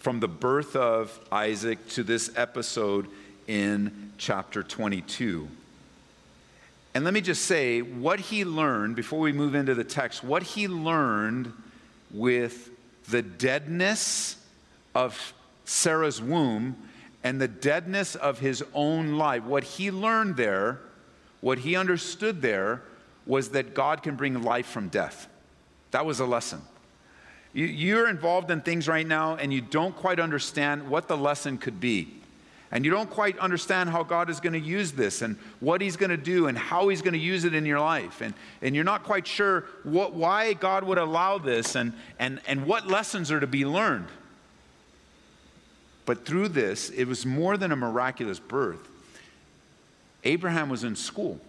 from 0.02 0.18
the 0.18 0.26
birth 0.26 0.74
of 0.74 1.16
Isaac 1.30 1.88
to 1.90 2.02
this 2.02 2.28
episode 2.34 3.06
in 3.46 4.10
chapter 4.18 4.64
22. 4.64 5.46
And 6.92 7.04
let 7.04 7.14
me 7.14 7.20
just 7.20 7.44
say 7.44 7.82
what 7.82 8.18
he 8.18 8.44
learned, 8.44 8.96
before 8.96 9.20
we 9.20 9.32
move 9.32 9.54
into 9.54 9.76
the 9.76 9.84
text, 9.84 10.24
what 10.24 10.42
he 10.42 10.66
learned 10.66 11.52
with 12.10 12.70
the 13.10 13.22
deadness 13.22 14.44
of 14.92 15.32
Sarah's 15.66 16.20
womb 16.20 16.76
and 17.22 17.40
the 17.40 17.46
deadness 17.46 18.16
of 18.16 18.40
his 18.40 18.64
own 18.74 19.12
life. 19.12 19.44
What 19.44 19.62
he 19.62 19.92
learned 19.92 20.36
there, 20.36 20.80
what 21.40 21.58
he 21.58 21.76
understood 21.76 22.42
there, 22.42 22.82
was 23.24 23.50
that 23.50 23.72
God 23.72 24.02
can 24.02 24.16
bring 24.16 24.42
life 24.42 24.66
from 24.66 24.88
death. 24.88 25.28
That 25.92 26.04
was 26.04 26.18
a 26.18 26.26
lesson. 26.26 26.60
You're 27.54 28.08
involved 28.08 28.50
in 28.50 28.62
things 28.62 28.88
right 28.88 29.06
now 29.06 29.36
and 29.36 29.52
you 29.52 29.60
don't 29.60 29.94
quite 29.94 30.18
understand 30.18 30.88
what 30.88 31.08
the 31.08 31.16
lesson 31.16 31.58
could 31.58 31.80
be. 31.80 32.08
And 32.70 32.86
you 32.86 32.90
don't 32.90 33.10
quite 33.10 33.38
understand 33.38 33.90
how 33.90 34.02
God 34.02 34.30
is 34.30 34.40
going 34.40 34.54
to 34.54 34.58
use 34.58 34.92
this 34.92 35.20
and 35.20 35.36
what 35.60 35.82
He's 35.82 35.96
going 35.96 36.08
to 36.08 36.16
do 36.16 36.46
and 36.46 36.56
how 36.56 36.88
He's 36.88 37.02
going 37.02 37.12
to 37.12 37.18
use 37.18 37.44
it 37.44 37.54
in 37.54 37.66
your 37.66 37.80
life. 37.80 38.22
And, 38.22 38.32
and 38.62 38.74
you're 38.74 38.82
not 38.82 39.04
quite 39.04 39.26
sure 39.26 39.66
what, 39.82 40.14
why 40.14 40.54
God 40.54 40.82
would 40.84 40.96
allow 40.96 41.36
this 41.36 41.74
and, 41.74 41.92
and, 42.18 42.40
and 42.46 42.64
what 42.66 42.86
lessons 42.86 43.30
are 43.30 43.40
to 43.40 43.46
be 43.46 43.66
learned. 43.66 44.08
But 46.06 46.24
through 46.24 46.48
this, 46.48 46.88
it 46.88 47.04
was 47.04 47.26
more 47.26 47.58
than 47.58 47.72
a 47.72 47.76
miraculous 47.76 48.38
birth. 48.38 48.88
Abraham 50.24 50.70
was 50.70 50.82
in 50.82 50.96
school, 50.96 51.40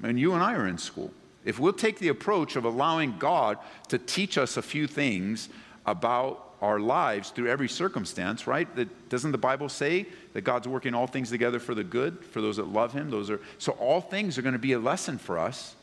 and 0.00 0.18
you 0.18 0.32
and 0.32 0.44
I 0.44 0.54
are 0.54 0.68
in 0.68 0.78
school. 0.78 1.12
If 1.44 1.58
we'll 1.58 1.72
take 1.72 1.98
the 1.98 2.08
approach 2.08 2.56
of 2.56 2.64
allowing 2.64 3.18
God 3.18 3.58
to 3.88 3.98
teach 3.98 4.38
us 4.38 4.56
a 4.56 4.62
few 4.62 4.86
things 4.86 5.48
about 5.86 6.52
our 6.62 6.78
lives 6.78 7.30
through 7.30 7.50
every 7.50 7.68
circumstance, 7.68 8.46
right? 8.46 8.72
That, 8.76 9.08
doesn't 9.08 9.32
the 9.32 9.38
Bible 9.38 9.68
say 9.68 10.06
that 10.32 10.42
God's 10.42 10.68
working 10.68 10.94
all 10.94 11.08
things 11.08 11.28
together 11.28 11.58
for 11.58 11.74
the 11.74 11.82
good 11.82 12.24
for 12.24 12.40
those 12.40 12.56
that 12.56 12.68
love 12.68 12.92
Him? 12.92 13.10
Those 13.10 13.30
are 13.30 13.40
so 13.58 13.72
all 13.72 14.00
things 14.00 14.38
are 14.38 14.42
going 14.42 14.52
to 14.52 14.60
be 14.60 14.72
a 14.72 14.78
lesson 14.78 15.18
for 15.18 15.38
us. 15.38 15.74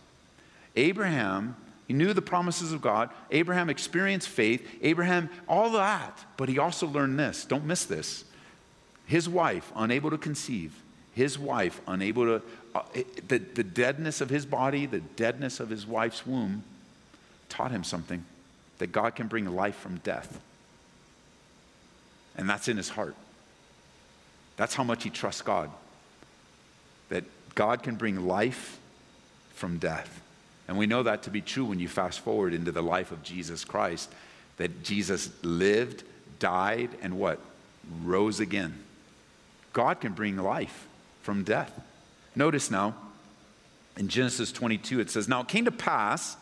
Abraham, 0.77 1.57
he 1.87 1.93
knew 1.93 2.13
the 2.13 2.21
promises 2.21 2.71
of 2.71 2.81
God. 2.81 3.09
Abraham 3.31 3.69
experienced 3.69 4.29
faith. 4.29 4.65
Abraham, 4.81 5.29
all 5.49 5.71
that, 5.71 6.25
but 6.37 6.47
he 6.47 6.59
also 6.59 6.87
learned 6.87 7.19
this. 7.19 7.43
Don't 7.43 7.65
miss 7.65 7.83
this. 7.83 8.23
His 9.05 9.27
wife, 9.27 9.71
unable 9.75 10.11
to 10.11 10.17
conceive. 10.17 10.73
His 11.19 11.37
wife, 11.37 11.81
unable 11.85 12.23
to, 12.23 12.41
uh, 12.73 12.83
the, 13.27 13.39
the 13.39 13.63
deadness 13.63 14.21
of 14.21 14.29
his 14.29 14.45
body, 14.45 14.85
the 14.85 15.01
deadness 15.01 15.59
of 15.59 15.69
his 15.69 15.85
wife's 15.85 16.25
womb, 16.25 16.63
taught 17.49 17.71
him 17.71 17.83
something 17.83 18.23
that 18.77 18.93
God 18.93 19.15
can 19.17 19.27
bring 19.27 19.53
life 19.53 19.75
from 19.75 19.97
death. 19.97 20.39
And 22.37 22.49
that's 22.49 22.69
in 22.69 22.77
his 22.77 22.87
heart. 22.87 23.17
That's 24.55 24.73
how 24.73 24.85
much 24.85 25.03
he 25.03 25.09
trusts 25.09 25.41
God. 25.41 25.69
That 27.09 27.25
God 27.53 27.83
can 27.83 27.95
bring 27.95 28.25
life 28.25 28.79
from 29.55 29.77
death. 29.77 30.21
And 30.69 30.77
we 30.77 30.87
know 30.87 31.03
that 31.03 31.23
to 31.23 31.29
be 31.29 31.41
true 31.41 31.65
when 31.65 31.79
you 31.79 31.89
fast 31.89 32.21
forward 32.21 32.53
into 32.53 32.71
the 32.71 32.81
life 32.81 33.11
of 33.11 33.23
Jesus 33.23 33.65
Christ, 33.65 34.09
that 34.55 34.83
Jesus 34.83 35.31
lived, 35.43 36.05
died, 36.39 36.91
and 37.01 37.19
what? 37.19 37.41
Rose 38.05 38.39
again. 38.39 38.73
God 39.73 39.99
can 39.99 40.13
bring 40.13 40.37
life 40.37 40.85
from 41.21 41.43
death. 41.43 41.71
Notice 42.35 42.71
now, 42.71 42.95
in 43.97 44.07
Genesis 44.07 44.51
22, 44.51 44.99
it 44.99 45.09
says, 45.09 45.27
Now 45.27 45.41
it 45.41 45.47
came 45.47 45.65
to 45.65 45.71
pass, 45.71 46.37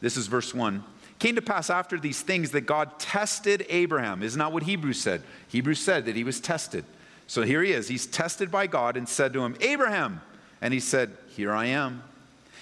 this 0.00 0.16
is 0.16 0.26
verse 0.26 0.54
1, 0.54 0.84
came 1.18 1.34
to 1.36 1.42
pass 1.42 1.70
after 1.70 1.98
these 1.98 2.20
things 2.20 2.50
that 2.50 2.62
God 2.62 2.98
tested 2.98 3.64
Abraham. 3.68 4.22
Isn't 4.22 4.38
that 4.38 4.52
what 4.52 4.64
Hebrews 4.64 5.00
said? 5.00 5.22
Hebrews 5.48 5.80
said 5.80 6.06
that 6.06 6.16
he 6.16 6.24
was 6.24 6.40
tested. 6.40 6.84
So 7.26 7.42
here 7.42 7.62
he 7.62 7.72
is. 7.72 7.88
He's 7.88 8.06
tested 8.06 8.50
by 8.50 8.66
God 8.66 8.96
and 8.96 9.08
said 9.08 9.32
to 9.32 9.44
him, 9.44 9.56
Abraham. 9.60 10.20
And 10.60 10.74
he 10.74 10.80
said, 10.80 11.16
Here 11.28 11.52
I 11.52 11.66
am. 11.66 12.02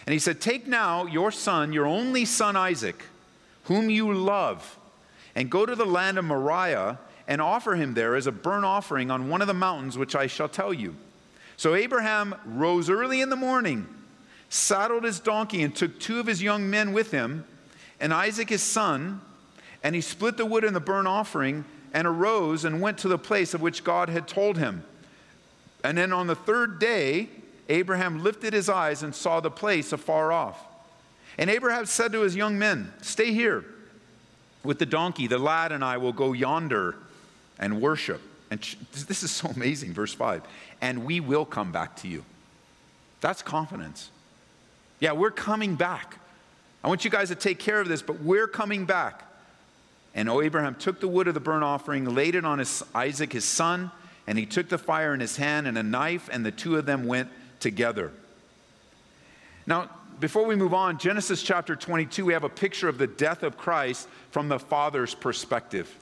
And 0.07 0.13
he 0.13 0.19
said, 0.19 0.41
Take 0.41 0.67
now 0.67 1.07
your 1.07 1.31
son, 1.31 1.73
your 1.73 1.87
only 1.87 2.25
son 2.25 2.57
Isaac, 2.57 3.03
whom 3.65 3.91
you 3.91 4.13
love, 4.13 4.79
and 5.35 5.51
go 5.51 5.65
to 5.65 5.75
the 5.75 5.87
land 5.87 6.19
of 6.19 6.25
Moriah 6.25 6.99
and 7.27 7.41
offer 7.41 7.77
him 7.77 7.95
there 7.95 8.17
as 8.17 8.27
a 8.27 8.33
burnt 8.33 8.65
offering 8.65 9.11
on 9.11 9.29
one 9.29 9.41
of 9.41 9.47
the 9.47 9.55
mountains 9.55 9.97
which 9.97 10.17
I 10.17 10.27
shall 10.27 10.49
tell 10.49 10.73
you. 10.75 10.97
So 11.61 11.75
Abraham 11.75 12.35
rose 12.47 12.89
early 12.89 13.21
in 13.21 13.29
the 13.29 13.37
morning, 13.37 13.87
saddled 14.49 15.05
his 15.05 15.21
donkey, 15.21 15.63
and 15.63 15.77
took 15.77 16.01
two 16.01 16.19
of 16.19 16.27
his 16.27 16.43
young 16.43 16.71
men 16.71 16.95
with 16.95 17.11
him 17.11 17.45
and 18.01 18.15
Isaac 18.15 18.49
his 18.49 18.63
son, 18.63 19.21
and 19.85 19.95
he 19.95 20.01
split 20.01 20.39
the 20.39 20.47
wood 20.47 20.65
in 20.65 20.73
the 20.73 20.81
burnt 20.81 21.07
offering 21.07 21.67
and 21.93 22.07
arose 22.09 22.65
and 22.65 22.81
went 22.81 22.97
to 23.01 23.09
the 23.09 23.19
place 23.19 23.53
of 23.53 23.61
which 23.61 23.85
God 23.85 24.09
had 24.09 24.27
told 24.27 24.57
him. 24.57 24.85
And 25.85 25.99
then 25.99 26.15
on 26.15 26.29
the 26.29 26.35
third 26.35 26.79
day, 26.79 27.29
Abraham 27.69 28.25
lifted 28.25 28.55
his 28.55 28.71
eyes 28.71 29.03
and 29.03 29.15
saw 29.15 29.41
the 29.41 29.51
place 29.51 29.93
afar 29.93 30.33
off. 30.33 30.65
And 31.37 31.51
Abraham 31.51 31.85
said 31.85 32.13
to 32.13 32.23
his 32.23 32.35
young 32.35 32.59
men, 32.59 32.91
Stay 33.03 33.35
here 33.35 33.67
with 34.65 34.79
the 34.79 34.87
donkey. 34.87 35.27
The 35.27 35.37
lad 35.37 35.73
and 35.73 35.85
I 35.85 35.99
will 35.99 36.15
go 36.15 36.33
yonder 36.33 36.95
and 37.59 37.83
worship. 37.83 38.23
And 38.51 38.61
this 39.07 39.23
is 39.23 39.31
so 39.31 39.49
amazing, 39.49 39.93
verse 39.93 40.13
5. 40.13 40.43
And 40.81 41.05
we 41.05 41.21
will 41.21 41.45
come 41.45 41.71
back 41.71 41.97
to 41.97 42.09
you. 42.09 42.25
That's 43.21 43.43
confidence. 43.43 44.11
Yeah, 44.99 45.13
we're 45.13 45.31
coming 45.31 45.77
back. 45.77 46.19
I 46.83 46.89
want 46.89 47.05
you 47.05 47.11
guys 47.11 47.29
to 47.29 47.35
take 47.35 47.59
care 47.59 47.81
of 47.81 47.89
this, 47.89 48.03
but 48.03 48.21
we're 48.21 48.49
coming 48.49 48.87
back. 48.87 49.23
And 50.15 50.29
oh, 50.29 50.43
Abraham 50.43 50.75
took 50.75 51.01
the 51.01 51.09
wood 51.09 51.29
of 51.29 51.35
the 51.35 51.41
burnt 51.41 51.63
offering, 51.63 52.05
laid 52.05 52.35
it 52.35 52.45
on 52.45 52.59
his, 52.59 52.83
Isaac, 52.95 53.33
his 53.33 53.45
son, 53.45 53.91
and 54.27 54.39
he 54.39 54.47
took 54.47 54.69
the 54.69 54.79
fire 54.79 55.15
in 55.15 55.21
his 55.21 55.37
hand 55.37 55.67
and 55.67 55.79
a 55.79 55.83
knife, 55.83 56.29
and 56.33 56.45
the 56.45 56.51
two 56.51 56.77
of 56.77 56.87
them 56.87 57.07
went 57.07 57.29
together. 57.61 58.11
Now, 59.67 59.91
before 60.19 60.45
we 60.45 60.57
move 60.57 60.75
on, 60.75 60.99
Genesis 60.99 61.43
chapter 61.43 61.77
22, 61.77 62.25
we 62.25 62.33
have 62.33 62.45
a 62.45 62.49
picture 62.49 62.89
of 62.89 62.99
the 62.99 63.07
death 63.07 63.43
of 63.43 63.57
Christ 63.57 64.09
from 64.33 64.49
the 64.49 64.59
Father's 64.59 65.15
perspective. 65.15 65.95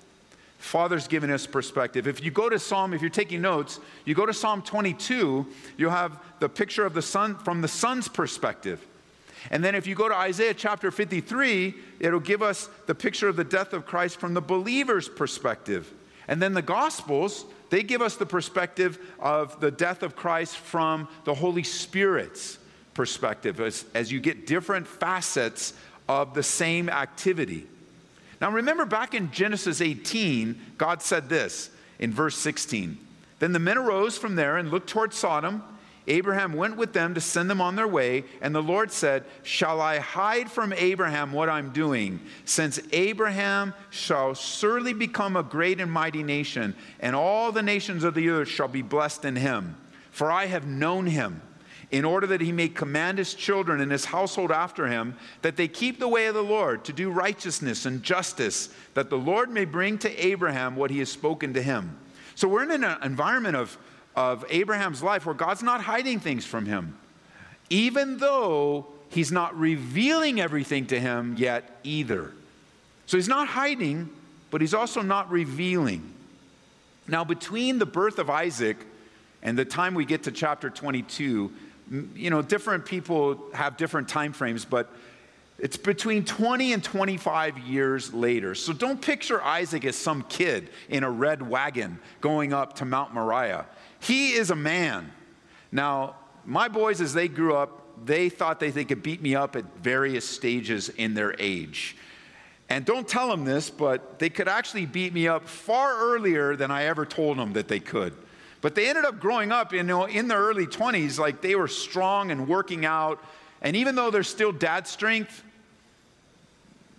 Father's 0.59 1.07
giving 1.07 1.31
us 1.31 1.47
perspective. 1.47 2.07
If 2.07 2.23
you 2.23 2.31
go 2.31 2.49
to 2.49 2.59
Psalm, 2.59 2.93
if 2.93 3.01
you're 3.01 3.11
taking 3.11 3.41
notes, 3.41 3.79
you 4.05 4.15
go 4.15 4.27
to 4.27 4.35
Psalm 4.35 4.61
22, 4.61 5.47
you'll 5.77 5.91
have 5.91 6.19
the 6.41 6.49
picture 6.49 6.85
of 6.85 6.95
the 6.95 7.03
Son 7.03 7.37
from 7.37 7.63
the 7.63 7.69
Son's 7.69 8.09
perspective. 8.09 8.85
And 9.51 9.63
then 9.63 9.77
if 9.77 9.87
you 9.87 9.95
go 9.95 10.09
to 10.09 10.15
Isaiah 10.15 10.55
chapter 10.55 10.91
53, 10.91 11.75
it'll 12.01 12.19
give 12.19 12.43
us 12.43 12.69
the 12.87 12.95
picture 12.95 13.29
of 13.29 13.37
the 13.37 13.45
death 13.45 13.73
of 13.73 13.87
Christ 13.87 14.19
from 14.19 14.35
the 14.35 14.41
believer's 14.41 15.09
perspective. 15.09 15.93
And 16.27 16.43
then 16.43 16.55
the 16.55 16.63
Gospels, 16.63 17.47
they 17.71 17.85
give 17.85 18.03
us 18.03 18.17
the 18.17 18.27
perspective 18.27 18.99
of 19.21 19.61
the 19.61 19.71
death 19.71 20.03
of 20.03 20.17
Christ 20.17 20.57
from 20.57 21.09
the 21.25 21.35
Holy 21.35 21.63
Spirit's 21.63 22.59
perspective 22.95 23.61
as, 23.61 23.85
as 23.95 24.11
you 24.11 24.19
get 24.19 24.45
different 24.47 24.89
facets 24.89 25.73
of 26.09 26.35
the 26.35 26.43
same 26.43 26.89
activity. 26.89 27.67
Now 28.41 28.51
remember 28.51 28.85
back 28.85 29.15
in 29.15 29.31
Genesis 29.31 29.81
18, 29.81 30.61
God 30.79 31.03
said 31.03 31.29
this 31.29 31.71
in 31.99 32.13
verse 32.13 32.37
16. 32.37 32.99
Then 33.39 33.53
the 33.53 33.59
men 33.59 33.79
arose 33.79 34.19
from 34.19 34.37
there 34.37 34.57
and 34.57 34.71
looked 34.71 34.89
toward 34.89 35.13
Sodom 35.13 35.63
Abraham 36.09 36.55
went 36.55 36.77
with 36.77 36.93
them 36.95 37.15
to 37.15 37.21
send 37.21 37.51
them 37.51 37.61
on 37.61 37.77
their 37.77 37.87
way, 37.87 38.25
and 38.41 38.55
the 38.55 38.63
Lord 38.63 38.91
said, 38.91 39.25
Shall 39.43 39.81
I 39.81 39.99
hide 39.99 40.51
from 40.51 40.73
Abraham 40.73 41.33
what 41.33 41.51
I'm 41.51 41.71
doing, 41.71 42.21
since 42.45 42.81
Abraham 42.93 43.75
shall 43.91 44.35
surely 44.35 44.95
become 44.95 45.37
a 45.37 45.43
great 45.43 45.81
and 45.81 45.93
mighty 45.93 46.23
nation, 46.23 46.75
and 46.99 47.15
all 47.15 47.53
the 47.53 47.63
nations 47.63 48.05
of 48.05 48.15
the 48.15 48.31
earth 48.31 48.49
shall 48.49 48.69
be 48.69 48.83
blessed 48.83 49.25
in 49.27 49.37
him? 49.37 49.77
For 50.11 50.33
I 50.33 50.47
have 50.47 50.67
known 50.67 51.07
him, 51.07 51.43
in 51.91 52.05
order 52.05 52.27
that 52.27 52.41
he 52.41 52.53
may 52.53 52.69
command 52.69 53.19
his 53.19 53.35
children 53.35 53.81
and 53.81 53.91
his 53.91 54.05
household 54.05 54.51
after 54.51 54.87
him, 54.89 55.17
that 55.43 55.57
they 55.57 55.69
keep 55.69 55.99
the 55.99 56.09
way 56.09 56.27
of 56.27 56.35
the 56.35 56.43
Lord, 56.43 56.85
to 56.85 56.93
do 56.93 57.11
righteousness 57.11 57.87
and 57.87 58.03
justice, 58.03 58.69
that 58.95 59.09
the 59.09 59.19
Lord 59.19 59.51
may 59.51 59.65
bring 59.65 59.99
to 59.99 60.27
Abraham 60.27 60.77
what 60.77 60.91
he 60.91 60.99
has 60.99 61.11
spoken 61.11 61.55
to 61.55 61.63
him. 61.63 61.99
So 62.35 62.47
we're 62.47 62.71
in 62.71 62.85
an 62.85 63.03
environment 63.03 63.57
of 63.57 63.79
of 64.19 64.45
Abraham's 64.51 65.01
life 65.01 65.27
where 65.27 65.35
God's 65.35 65.63
not 65.63 65.81
hiding 65.81 66.19
things 66.19 66.45
from 66.45 66.67
him, 66.67 66.99
even 67.71 68.19
though 68.19 68.89
he's 69.11 69.31
not 69.31 69.57
revealing 69.57 70.41
everything 70.41 70.87
to 70.87 70.99
him 70.99 71.37
yet 71.39 71.79
either. 71.85 72.33
So 73.07 73.17
he's 73.17 73.29
not 73.29 73.47
hiding, 73.47 74.11
but 74.51 74.61
he's 74.61 74.75
also 74.75 75.03
not 75.03 75.31
revealing. 75.31 76.03
Now, 77.07 77.23
between 77.23 77.79
the 77.79 77.87
birth 77.87 78.19
of 78.19 78.29
Isaac 78.29 78.77
and 79.41 79.57
the 79.57 79.65
time 79.65 79.95
we 79.95 80.05
get 80.05 80.25
to 80.25 80.33
chapter 80.33 80.69
22, 80.69 81.53
you 82.15 82.31
know, 82.31 82.43
different 82.43 82.85
people 82.85 83.51
have 83.55 83.77
different 83.77 84.09
time 84.09 84.33
frames, 84.33 84.65
but 84.65 84.93
it's 85.59 85.77
between 85.77 86.25
20 86.25 86.73
and 86.73 86.85
25 86.85 87.59
years 87.59 88.15
later. 88.15 88.55
So 88.55 88.73
don't 88.73 89.01
picture 89.01 89.43
Isaac 89.43 89.85
as 89.85 89.97
some 89.97 90.23
kid 90.29 90.71
in 90.89 91.03
a 91.03 91.11
red 91.11 91.43
wagon 91.43 91.99
going 92.21 92.53
up 92.53 92.75
to 92.75 92.85
Mount 92.85 93.13
Moriah. 93.13 93.67
He 94.01 94.33
is 94.33 94.51
a 94.51 94.57
man. 94.57 95.11
Now, 95.73 96.17
my 96.45 96.69
boys, 96.69 97.01
as 97.01 97.13
they 97.13 97.27
grew 97.27 97.57
up, 97.57 98.07
they 98.07 98.29
thought 98.29 98.61
they, 98.61 98.71
they 98.71 98.85
could 98.85 99.03
beat 99.03 99.21
me 99.21 99.35
up 99.35 99.57
at 99.57 99.65
various 99.79 100.29
stages 100.29 100.89
in 100.91 101.15
their 101.15 101.35
age. 101.41 101.97
And 102.69 102.85
don't 102.85 103.09
tell 103.09 103.29
them 103.29 103.45
this, 103.45 103.71
but 103.71 104.19
they 104.19 104.29
could 104.29 104.47
actually 104.47 104.87
beat 104.87 105.13
me 105.13 105.27
up 105.27 105.49
far 105.49 105.99
earlier 105.99 106.55
than 106.55 106.71
I 106.71 106.85
ever 106.85 107.05
told 107.05 107.39
them 107.39 107.55
that 107.55 107.67
they 107.67 107.81
could. 107.81 108.15
But 108.61 108.75
they 108.75 108.89
ended 108.89 109.05
up 109.05 109.21
growing 109.21 109.53
up, 109.53 109.73
you 109.73 109.83
know, 109.83 110.07
in 110.07 110.29
their 110.29 110.41
early 110.41 110.67
20s, 110.67 111.19
like 111.19 111.41
they 111.41 111.55
were 111.55 111.69
strong 111.69 112.31
and 112.31 112.49
working 112.49 112.85
out. 112.85 113.23
And 113.63 113.77
even 113.77 113.95
though 113.95 114.11
they're 114.11 114.23
still 114.23 114.53
dad 114.53 114.87
strength, 114.87 115.45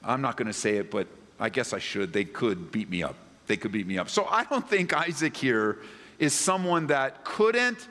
I'm 0.04 0.22
not 0.22 0.38
going 0.38 0.48
to 0.48 0.54
say 0.54 0.78
it, 0.78 0.90
but 0.90 1.08
I 1.40 1.50
guess 1.50 1.74
I 1.74 1.80
should. 1.80 2.14
They 2.14 2.26
could 2.26 2.72
beat 2.72 2.90
me 2.90 3.04
up. 3.04 3.16
They 3.48 3.58
could 3.58 3.72
beat 3.72 3.88
me 3.88 3.98
up. 3.98 4.10
So 4.10 4.26
I 4.26 4.44
don't 4.46 4.68
think 4.68 4.94
Isaac 4.94 5.36
here 5.36 5.80
is 6.18 6.34
someone 6.34 6.88
that 6.88 7.24
couldn't 7.24 7.88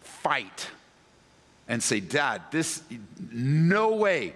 fight 0.00 0.68
and 1.68 1.82
say, 1.82 2.00
Dad, 2.00 2.42
this, 2.50 2.82
no 3.32 3.96
way. 3.96 4.34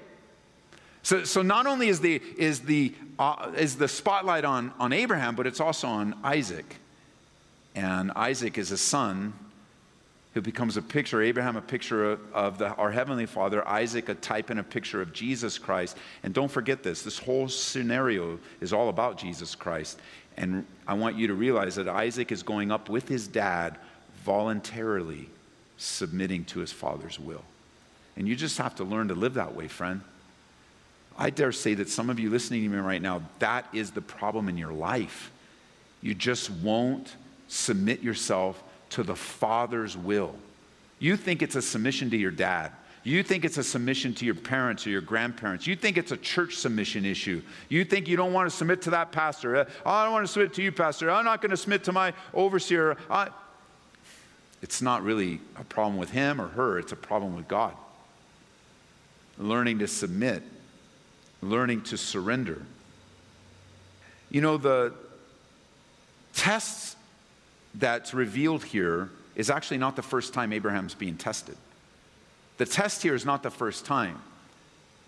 So, 1.03 1.25
so 1.25 1.43
not 1.43 1.67
only 1.67 1.89
is 1.89 2.01
the, 2.01 2.21
is 2.37 2.61
the, 2.61 2.95
uh, 3.19 3.53
is 3.57 3.77
the 3.77 3.89
spotlight 3.89 4.45
on, 4.45 4.73
on 4.79 4.93
Abraham, 4.93 5.35
but 5.35 5.47
it's 5.47 5.61
also 5.61 5.89
on 5.89 6.19
Isaac. 6.25 6.77
And 7.81 8.13
Isaac 8.15 8.59
is 8.59 8.73
a 8.73 8.77
son 8.77 9.33
who 10.35 10.43
becomes 10.43 10.77
a 10.77 10.83
picture, 10.83 11.23
Abraham 11.23 11.57
a 11.57 11.63
picture 11.63 12.19
of 12.35 12.59
the, 12.59 12.69
our 12.75 12.91
Heavenly 12.91 13.25
Father, 13.25 13.67
Isaac 13.67 14.11
a 14.11 14.15
type 14.15 14.51
and 14.51 14.61
a 14.61 14.63
picture 14.63 15.01
of 15.01 15.15
Jesus 15.15 15.57
Christ. 15.57 15.97
And 16.23 16.35
don't 16.35 16.51
forget 16.51 16.83
this 16.83 17.01
this 17.01 17.19
whole 17.19 17.49
scenario 17.49 18.39
is 18.61 18.75
all 18.75 18.91
about 18.91 19.17
Jesus 19.17 19.55
Christ. 19.55 19.99
And 20.37 20.67
I 20.87 20.93
want 20.93 21.17
you 21.17 21.29
to 21.29 21.35
realize 21.35 21.77
that 21.77 21.89
Isaac 21.89 22.31
is 22.31 22.43
going 22.43 22.71
up 22.71 22.91
with 22.91 23.09
his 23.09 23.27
dad 23.27 23.79
voluntarily 24.25 25.31
submitting 25.79 26.45
to 26.45 26.61
his 26.61 26.71
father's 26.71 27.19
will. 27.19 27.45
And 28.15 28.29
you 28.29 28.37
just 28.37 28.59
have 28.59 28.75
to 28.75 28.85
learn 28.85 29.09
to 29.09 29.15
live 29.15 29.35
that 29.35 29.55
way, 29.55 29.69
friend. 29.69 30.03
I 31.17 31.31
dare 31.31 31.51
say 31.51 31.73
that 31.75 31.89
some 31.89 32.11
of 32.11 32.21
you 32.21 32.29
listening 32.29 32.63
to 32.63 32.69
me 32.69 32.77
right 32.77 33.01
now, 33.01 33.23
that 33.39 33.65
is 33.73 33.93
the 33.93 34.03
problem 34.03 34.51
in 34.51 34.59
your 34.59 34.73
life. 34.73 35.31
You 36.03 36.15
just 36.15 36.51
won't 36.51 37.17
submit 37.51 38.01
yourself 38.01 38.63
to 38.91 39.03
the 39.03 39.17
Father's 39.17 39.97
will. 39.97 40.35
You 40.99 41.17
think 41.17 41.43
it's 41.43 41.57
a 41.57 41.63
submission 41.63 42.11
to 42.11 42.17
your 42.17 42.31
dad. 42.31 42.73
You 43.03 43.23
think 43.23 43.45
it's 43.45 43.57
a 43.57 43.65
submission 43.65 44.15
to 44.15 44.27
your 44.27 44.35
parents 44.35 44.87
or 44.87 44.91
your 44.91 45.01
grandparents. 45.01 45.67
You 45.67 45.75
think 45.75 45.97
it's 45.97 46.13
a 46.13 46.17
church 46.17 46.57
submission 46.57 47.05
issue. 47.05 47.43
You 47.69 47.85
think 47.85 48.09
you 48.09 48.17
don't 48.17 48.33
want 48.33 48.49
to 48.49 48.55
submit 48.55 48.83
to 48.83 48.91
that 48.91 49.11
pastor. 49.11 49.57
Uh, 49.57 49.65
oh, 49.87 49.91
I 49.91 50.05
don't 50.05 50.13
want 50.13 50.27
to 50.27 50.33
submit 50.33 50.55
to 50.55 50.63
you, 50.63 50.71
pastor. 50.71 51.11
I'm 51.11 51.25
not 51.25 51.41
going 51.41 51.51
to 51.51 51.57
submit 51.57 51.85
to 51.85 51.93
my 51.93 52.13
overseer. 52.35 52.97
I... 53.09 53.29
It's 54.63 54.83
not 54.83 55.03
really 55.03 55.41
a 55.57 55.65
problem 55.65 55.97
with 55.97 56.11
him 56.11 56.41
or 56.41 56.49
her, 56.49 56.79
it's 56.79 56.93
a 56.93 56.97
problem 56.97 57.35
with 57.35 57.49
God. 57.49 57.75
Learning 59.39 59.79
to 59.79 59.89
submit, 59.89 60.43
learning 61.41 61.83
to 61.85 61.97
surrender. 61.97 62.63
You 64.31 64.43
know, 64.43 64.59
the 64.59 64.93
tests 66.35 66.97
that's 67.75 68.15
revealed 68.15 68.65
here 68.65 69.11
is 69.37 69.51
actually 69.51 69.79
not 69.79 69.97
the 69.97 70.03
first 70.03 70.35
time 70.35 70.53
Abraham's 70.53 70.95
being 70.95 71.17
tested. 71.17 71.57
The 72.59 72.67
test 72.67 73.03
here 73.03 73.15
is 73.15 73.25
not 73.25 73.43
the 73.43 73.51
first 73.51 73.87
time. 73.87 74.21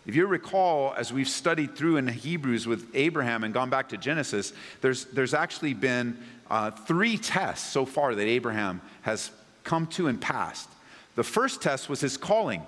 If 0.07 0.17
you 0.17 0.27
recall, 0.27 0.95
as 0.97 1.13
we've 1.13 1.29
studied 1.29 1.77
through 1.77 1.97
in 1.97 2.09
Hebrews 2.09 2.67
with 2.67 2.89
Abraham 2.95 3.45
and 3.45 3.55
gone 3.55 3.71
back 3.71 3.91
to 3.91 3.97
Genesis, 3.97 4.53
there's, 4.81 5.05
there's 5.07 5.35
actually 5.35 5.75
been 5.75 6.19
uh, 6.51 6.73
three 6.73 7.17
tests 7.17 7.71
so 7.71 7.85
far 7.85 8.15
that 8.15 8.27
Abraham 8.27 8.81
has 9.03 9.31
come 9.65 9.87
to 9.89 10.09
and 10.09 10.21
passed. 10.21 10.69
The 11.15 11.23
first 11.23 11.63
test 11.63 11.89
was 11.89 12.01
his 12.01 12.17
calling. 12.17 12.63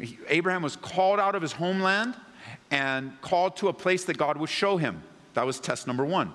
He, 0.00 0.18
Abraham 0.28 0.62
was 0.62 0.76
called 0.76 1.20
out 1.20 1.34
of 1.34 1.42
his 1.42 1.52
homeland 1.52 2.14
and 2.70 3.20
called 3.20 3.56
to 3.58 3.68
a 3.68 3.72
place 3.72 4.04
that 4.04 4.16
God 4.16 4.36
would 4.38 4.48
show 4.48 4.76
him. 4.76 5.02
That 5.34 5.44
was 5.44 5.60
test 5.60 5.86
number 5.86 6.04
one. 6.04 6.32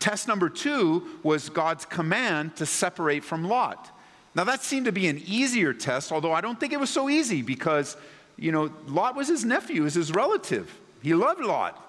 Test 0.00 0.26
number 0.26 0.48
two 0.48 1.06
was 1.22 1.48
God's 1.50 1.84
command 1.84 2.56
to 2.56 2.66
separate 2.66 3.22
from 3.22 3.44
Lot. 3.44 3.94
Now, 4.34 4.44
that 4.44 4.62
seemed 4.62 4.86
to 4.86 4.92
be 4.92 5.08
an 5.08 5.20
easier 5.26 5.72
test, 5.72 6.10
although 6.10 6.32
I 6.32 6.40
don't 6.40 6.58
think 6.58 6.72
it 6.72 6.80
was 6.80 6.90
so 6.90 7.08
easy 7.08 7.42
because, 7.42 7.96
you 8.36 8.50
know, 8.50 8.72
Lot 8.86 9.14
was 9.14 9.28
his 9.28 9.44
nephew, 9.44 9.82
was 9.82 9.94
his 9.94 10.12
relative. 10.12 10.72
He 11.02 11.14
loved 11.14 11.40
Lot, 11.40 11.80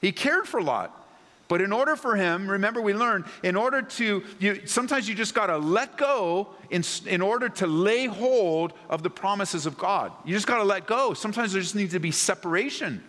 he 0.00 0.12
cared 0.12 0.46
for 0.46 0.62
Lot. 0.62 1.00
But 1.46 1.60
in 1.60 1.72
order 1.72 1.94
for 1.94 2.16
him, 2.16 2.50
remember 2.50 2.80
we 2.80 2.94
learned, 2.94 3.26
in 3.42 3.54
order 3.54 3.82
to, 3.82 4.24
you, 4.38 4.66
sometimes 4.66 5.06
you 5.06 5.14
just 5.14 5.34
got 5.34 5.46
to 5.46 5.58
let 5.58 5.98
go 5.98 6.48
in, 6.70 6.82
in 7.06 7.20
order 7.20 7.50
to 7.50 7.66
lay 7.66 8.06
hold 8.06 8.72
of 8.88 9.02
the 9.02 9.10
promises 9.10 9.66
of 9.66 9.76
God. 9.76 10.10
You 10.24 10.34
just 10.34 10.46
got 10.46 10.56
to 10.56 10.64
let 10.64 10.86
go. 10.86 11.12
Sometimes 11.12 11.52
there 11.52 11.60
just 11.60 11.74
needs 11.74 11.92
to 11.92 12.00
be 12.00 12.10
separation. 12.10 13.04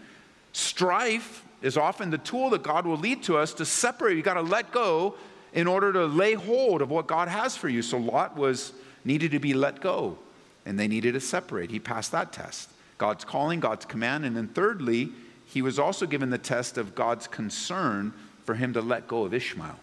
Strife 0.51 1.44
is 1.65 1.77
often 1.77 2.11
the 2.11 2.19
tool 2.19 2.51
that 2.51 2.61
God 2.61 2.85
will 2.85 2.95
lead 2.97 3.23
to 3.23 3.37
us 3.37 3.51
to 3.55 3.65
separate. 3.65 4.15
You 4.15 4.21
got 4.21 4.35
to 4.35 4.41
let 4.41 4.71
go 4.71 5.15
in 5.51 5.65
order 5.65 5.91
to 5.93 6.05
lay 6.05 6.35
hold 6.35 6.83
of 6.83 6.91
what 6.91 7.07
God 7.07 7.27
has 7.27 7.57
for 7.57 7.67
you. 7.67 7.81
So 7.81 7.97
Lot 7.97 8.37
was 8.37 8.71
needed 9.03 9.31
to 9.31 9.39
be 9.39 9.55
let 9.55 9.81
go, 9.81 10.19
and 10.67 10.79
they 10.79 10.87
needed 10.87 11.13
to 11.13 11.19
separate. 11.19 11.71
He 11.71 11.79
passed 11.79 12.11
that 12.11 12.31
test. 12.31 12.69
God's 12.99 13.25
calling, 13.25 13.61
God's 13.61 13.83
command, 13.83 14.25
and 14.25 14.37
then 14.37 14.47
thirdly, 14.47 15.09
he 15.47 15.63
was 15.63 15.79
also 15.79 16.05
given 16.05 16.29
the 16.29 16.37
test 16.37 16.77
of 16.77 16.93
God's 16.93 17.25
concern 17.25 18.13
for 18.43 18.53
him 18.53 18.73
to 18.73 18.81
let 18.81 19.07
go 19.07 19.23
of 19.23 19.33
Ishmael. 19.33 19.79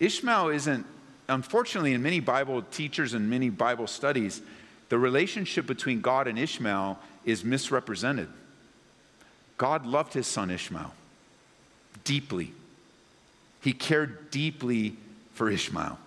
Ishmael 0.00 0.48
isn't, 0.48 0.86
unfortunately, 1.28 1.92
in 1.92 2.02
many 2.02 2.20
Bible 2.20 2.62
teachers 2.62 3.12
and 3.12 3.28
many 3.28 3.50
Bible 3.50 3.86
studies, 3.86 4.40
the 4.88 4.98
relationship 4.98 5.66
between 5.66 6.00
God 6.00 6.26
and 6.26 6.38
Ishmael 6.38 6.98
is 7.26 7.44
misrepresented. 7.44 8.28
God 9.56 9.86
loved 9.86 10.12
his 10.12 10.26
son 10.26 10.50
Ishmael 10.50 10.92
deeply. 12.04 12.52
He 13.62 13.72
cared 13.72 14.30
deeply 14.30 14.96
for 15.34 15.50
Ishmael. 15.50 15.98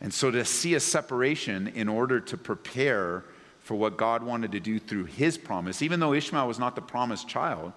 And 0.00 0.12
so 0.12 0.30
to 0.30 0.44
see 0.44 0.74
a 0.74 0.80
separation 0.80 1.68
in 1.68 1.88
order 1.88 2.20
to 2.20 2.36
prepare 2.36 3.22
for 3.62 3.76
what 3.76 3.96
God 3.96 4.24
wanted 4.24 4.52
to 4.52 4.60
do 4.60 4.78
through 4.80 5.04
his 5.04 5.38
promise, 5.38 5.82
even 5.82 6.00
though 6.00 6.12
Ishmael 6.12 6.48
was 6.48 6.58
not 6.58 6.74
the 6.74 6.82
promised 6.82 7.28
child, 7.28 7.72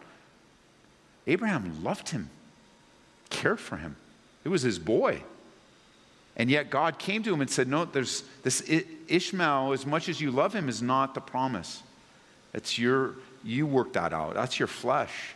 Abraham 1.28 1.84
loved 1.84 2.10
him, 2.10 2.30
cared 3.30 3.60
for 3.60 3.78
him. 3.78 3.96
It 4.44 4.50
was 4.50 4.64
his 4.64 4.80
boy. 4.80 5.22
And 6.38 6.50
yet 6.50 6.70
God 6.70 7.00
came 7.00 7.24
to 7.24 7.34
him 7.34 7.42
and 7.42 7.50
said, 7.50 7.68
No, 7.68 7.86
there's 7.86 8.24
this 8.44 8.70
Ishmael, 9.08 9.72
as 9.74 9.86
much 9.86 10.10
as 10.10 10.20
you 10.20 10.32
love 10.32 10.54
him, 10.54 10.68
is 10.68 10.82
not 10.82 11.14
the 11.14 11.22
promise. 11.22 11.82
It's 12.54 12.78
your, 12.78 13.14
you 13.46 13.68
work 13.68 13.94
that 13.94 14.12
out. 14.12 14.34
That's 14.34 14.60
your 14.60 14.68
flesh. 14.68 15.36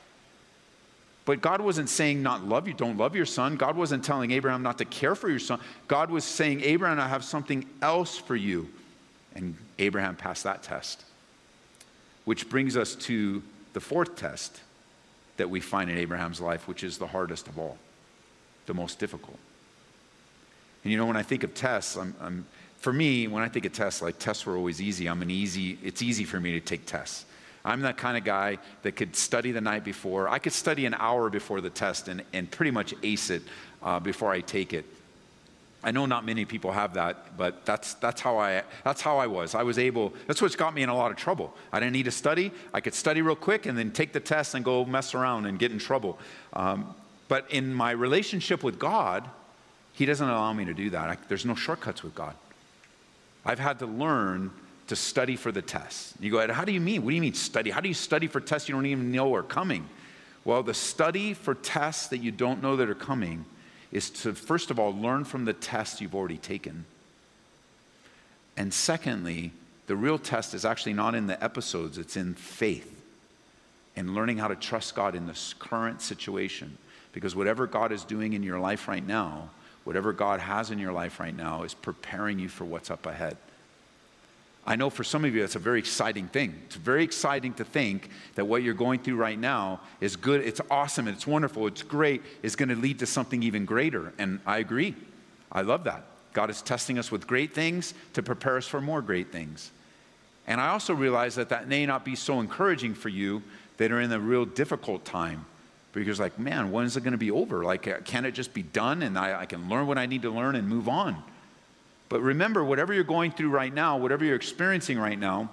But 1.25 1.41
God 1.41 1.61
wasn't 1.61 1.89
saying 1.89 2.23
not 2.23 2.43
love 2.43 2.67
you, 2.67 2.73
don't 2.73 2.97
love 2.97 3.15
your 3.15 3.27
son. 3.27 3.55
God 3.55 3.77
wasn't 3.77 4.03
telling 4.03 4.31
Abraham 4.31 4.63
not 4.63 4.79
to 4.79 4.85
care 4.85 5.13
for 5.13 5.29
your 5.29 5.39
son. 5.39 5.59
God 5.87 6.09
was 6.09 6.25
saying, 6.25 6.61
Abraham, 6.61 6.99
I 6.99 7.07
have 7.07 7.23
something 7.23 7.69
else 7.81 8.17
for 8.17 8.35
you. 8.35 8.67
And 9.35 9.55
Abraham 9.77 10.15
passed 10.15 10.43
that 10.45 10.63
test. 10.63 11.05
Which 12.25 12.49
brings 12.49 12.75
us 12.75 12.95
to 12.95 13.43
the 13.73 13.79
fourth 13.79 14.15
test 14.15 14.59
that 15.37 15.49
we 15.49 15.59
find 15.59 15.89
in 15.91 15.97
Abraham's 15.99 16.41
life, 16.41 16.67
which 16.67 16.83
is 16.83 16.97
the 16.97 17.07
hardest 17.07 17.47
of 17.47 17.59
all, 17.59 17.77
the 18.65 18.73
most 18.73 18.97
difficult. 18.97 19.37
And 20.83 20.91
you 20.91 20.97
know, 20.97 21.05
when 21.05 21.17
I 21.17 21.23
think 21.23 21.43
of 21.43 21.53
tests, 21.53 21.95
I'm, 21.95 22.15
I'm, 22.19 22.45
for 22.77 22.91
me, 22.91 23.27
when 23.27 23.43
I 23.43 23.49
think 23.49 23.65
of 23.65 23.73
tests, 23.73 24.01
like 24.01 24.17
tests 24.17 24.45
were 24.45 24.55
always 24.55 24.81
easy. 24.81 25.07
I'm 25.07 25.21
an 25.21 25.29
easy, 25.29 25.77
it's 25.83 26.01
easy 26.01 26.23
for 26.23 26.39
me 26.39 26.53
to 26.53 26.59
take 26.59 26.85
tests. 26.85 27.25
I'm 27.69 27.81
that 27.81 27.97
kind 27.97 28.17
of 28.17 28.23
guy 28.23 28.57
that 28.81 28.93
could 28.93 29.15
study 29.15 29.51
the 29.51 29.61
night 29.61 29.83
before. 29.83 30.27
I 30.27 30.39
could 30.39 30.53
study 30.53 30.87
an 30.87 30.95
hour 30.95 31.29
before 31.29 31.61
the 31.61 31.69
test 31.69 32.07
and, 32.07 32.23
and 32.33 32.49
pretty 32.49 32.71
much 32.71 32.95
ace 33.03 33.29
it 33.29 33.43
uh, 33.83 33.99
before 33.99 34.31
I 34.31 34.41
take 34.41 34.73
it. 34.73 34.85
I 35.83 35.91
know 35.91 36.07
not 36.07 36.25
many 36.25 36.45
people 36.45 36.71
have 36.71 36.95
that, 36.95 37.37
but 37.37 37.67
that's, 37.67 37.93
that's, 37.93 38.21
how 38.21 38.39
I, 38.39 38.63
that's 38.83 39.01
how 39.01 39.19
I 39.19 39.27
was. 39.27 39.53
I 39.53 39.61
was 39.61 39.77
able, 39.77 40.13
that's 40.25 40.41
what's 40.41 40.55
got 40.55 40.73
me 40.73 40.81
in 40.81 40.89
a 40.89 40.95
lot 40.95 41.11
of 41.11 41.17
trouble. 41.17 41.55
I 41.71 41.79
didn't 41.79 41.93
need 41.93 42.05
to 42.05 42.11
study. 42.11 42.51
I 42.73 42.81
could 42.81 42.95
study 42.95 43.21
real 43.21 43.35
quick 43.35 43.67
and 43.67 43.77
then 43.77 43.91
take 43.91 44.13
the 44.13 44.19
test 44.19 44.55
and 44.55 44.65
go 44.65 44.83
mess 44.83 45.13
around 45.13 45.45
and 45.45 45.59
get 45.59 45.71
in 45.71 45.77
trouble. 45.77 46.17
Um, 46.53 46.95
but 47.27 47.45
in 47.51 47.71
my 47.71 47.91
relationship 47.91 48.63
with 48.63 48.79
God, 48.79 49.29
He 49.93 50.07
doesn't 50.07 50.27
allow 50.27 50.53
me 50.53 50.65
to 50.65 50.73
do 50.73 50.89
that. 50.89 51.07
I, 51.07 51.17
there's 51.27 51.45
no 51.45 51.55
shortcuts 51.55 52.01
with 52.01 52.15
God. 52.15 52.33
I've 53.45 53.59
had 53.59 53.77
to 53.79 53.85
learn 53.85 54.51
to 54.89 54.95
study 54.95 55.35
for 55.35 55.51
the 55.51 55.61
test. 55.61 56.13
You 56.19 56.31
go, 56.31 56.51
how 56.51 56.65
do 56.65 56.71
you 56.71 56.81
mean? 56.81 57.03
What 57.03 57.11
do 57.11 57.15
you 57.15 57.21
mean 57.21 57.35
study? 57.35 57.69
How 57.69 57.79
do 57.79 57.87
you 57.87 57.93
study 57.93 58.27
for 58.27 58.41
tests 58.41 58.67
you 58.67 58.75
don't 58.75 58.87
even 58.87 59.11
know 59.11 59.33
are 59.35 59.43
coming? 59.43 59.87
Well, 60.43 60.63
the 60.63 60.73
study 60.73 61.33
for 61.33 61.53
tests 61.53 62.07
that 62.07 62.17
you 62.17 62.31
don't 62.31 62.61
know 62.61 62.75
that 62.75 62.89
are 62.89 62.95
coming 62.95 63.45
is 63.91 64.09
to, 64.09 64.33
first 64.33 64.71
of 64.71 64.79
all, 64.79 64.91
learn 64.91 65.25
from 65.25 65.45
the 65.45 65.53
tests 65.53 66.01
you've 66.01 66.15
already 66.15 66.37
taken. 66.37 66.85
And 68.57 68.73
secondly, 68.73 69.51
the 69.85 69.95
real 69.95 70.17
test 70.17 70.53
is 70.53 70.65
actually 70.65 70.93
not 70.93 71.13
in 71.13 71.27
the 71.27 71.41
episodes, 71.43 71.97
it's 71.97 72.17
in 72.17 72.33
faith 72.33 72.95
and 73.95 74.15
learning 74.15 74.37
how 74.37 74.47
to 74.47 74.55
trust 74.55 74.95
God 74.95 75.13
in 75.13 75.27
this 75.27 75.53
current 75.59 76.01
situation. 76.01 76.77
Because 77.11 77.35
whatever 77.35 77.67
God 77.67 77.91
is 77.91 78.03
doing 78.03 78.33
in 78.33 78.43
your 78.43 78.59
life 78.59 78.87
right 78.87 79.05
now, 79.05 79.49
whatever 79.83 80.13
God 80.13 80.39
has 80.39 80.71
in 80.71 80.79
your 80.79 80.93
life 80.93 81.19
right 81.19 81.35
now, 81.35 81.63
is 81.63 81.73
preparing 81.73 82.39
you 82.39 82.49
for 82.49 82.65
what's 82.65 82.89
up 82.89 83.05
ahead. 83.05 83.37
I 84.69 84.75
know 84.75 84.91
for 84.91 85.03
some 85.03 85.25
of 85.25 85.33
you, 85.33 85.43
it's 85.43 85.55
a 85.55 85.59
very 85.59 85.79
exciting 85.79 86.27
thing. 86.27 86.53
It's 86.67 86.75
very 86.75 87.03
exciting 87.03 87.55
to 87.55 87.63
think 87.63 88.11
that 88.35 88.45
what 88.45 88.61
you're 88.61 88.75
going 88.75 88.99
through 88.99 89.15
right 89.15 89.37
now 89.37 89.81
is 89.99 90.15
good, 90.15 90.41
it's 90.41 90.61
awesome, 90.69 91.07
it's 91.07 91.25
wonderful, 91.25 91.65
it's 91.65 91.81
great, 91.81 92.21
it's 92.43 92.55
going 92.55 92.69
to 92.69 92.75
lead 92.75 92.99
to 92.99 93.07
something 93.07 93.41
even 93.41 93.65
greater. 93.65 94.13
And 94.19 94.39
I 94.45 94.59
agree. 94.59 94.95
I 95.51 95.61
love 95.61 95.85
that. 95.85 96.05
God 96.33 96.51
is 96.51 96.61
testing 96.61 96.99
us 96.99 97.11
with 97.11 97.25
great 97.25 97.55
things 97.55 97.95
to 98.13 98.21
prepare 98.21 98.57
us 98.57 98.67
for 98.67 98.79
more 98.79 99.01
great 99.01 99.31
things. 99.31 99.71
And 100.45 100.61
I 100.61 100.67
also 100.67 100.93
realize 100.93 101.33
that 101.33 101.49
that 101.49 101.67
may 101.67 101.87
not 101.87 102.05
be 102.05 102.15
so 102.15 102.39
encouraging 102.39 102.93
for 102.93 103.09
you 103.09 103.41
that 103.77 103.91
are 103.91 103.99
in 103.99 104.11
a 104.11 104.19
real 104.19 104.45
difficult 104.45 105.03
time. 105.03 105.47
Because, 105.93 106.19
like, 106.19 106.37
man, 106.37 106.71
when 106.71 106.85
is 106.85 106.95
it 106.95 107.01
going 107.01 107.13
to 107.13 107.17
be 107.17 107.31
over? 107.31 107.63
Like, 107.63 107.87
uh, 107.87 108.01
can 108.05 108.23
it 108.23 108.33
just 108.33 108.53
be 108.53 108.61
done 108.61 109.01
and 109.01 109.17
I, 109.17 109.41
I 109.41 109.45
can 109.47 109.67
learn 109.67 109.87
what 109.87 109.97
I 109.97 110.05
need 110.05 110.21
to 110.21 110.29
learn 110.29 110.55
and 110.55 110.69
move 110.69 110.87
on? 110.87 111.23
But 112.09 112.21
remember, 112.21 112.63
whatever 112.63 112.93
you're 112.93 113.03
going 113.03 113.31
through 113.31 113.49
right 113.49 113.73
now, 113.73 113.97
whatever 113.97 114.25
you're 114.25 114.35
experiencing 114.35 114.97
right 114.97 115.17
now, 115.17 115.51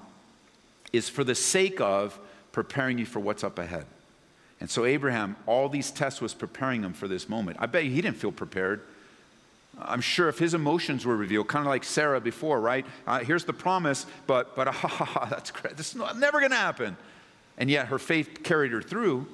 is 0.92 1.09
for 1.09 1.23
the 1.23 1.35
sake 1.35 1.81
of 1.81 2.19
preparing 2.53 2.99
you 2.99 3.05
for 3.05 3.21
what's 3.21 3.45
up 3.45 3.59
ahead. 3.59 3.85
And 4.59 4.71
so, 4.71 4.87
Abraham, 4.87 5.37
all 5.47 5.69
these 5.69 5.90
tests 5.90 6.23
was 6.23 6.33
preparing 6.33 6.83
him 6.83 6.95
for 6.95 7.07
this 7.07 7.29
moment. 7.29 7.59
I 7.61 7.66
bet 7.66 7.85
he 7.85 8.01
didn't 8.01 8.16
feel 8.16 8.33
prepared. 8.33 8.81
I'm 9.79 10.01
sure 10.01 10.31
if 10.31 10.38
his 10.38 10.55
emotions 10.55 11.05
were 11.05 11.16
revealed, 11.16 11.49
kind 11.49 11.66
of 11.66 11.69
like 11.69 11.85
Sarah 11.85 12.21
before, 12.21 12.59
right? 12.59 12.87
Uh, 13.07 13.19
here's 13.19 13.45
the 13.45 13.53
promise, 13.53 14.07
but, 14.27 14.57
but, 14.57 14.69
ah, 14.71 15.27
that's 15.29 15.51
great. 15.51 15.77
This 15.77 15.90
is 15.90 15.97
not, 15.97 16.19
never 16.19 16.40
going 16.40 16.53
to 16.53 16.57
happen. 16.57 16.97
And 17.59 17.69
yet 17.71 17.88
her 17.88 17.99
faith 17.99 18.42
carried 18.42 18.73
her 18.73 18.81
through. 18.81 19.27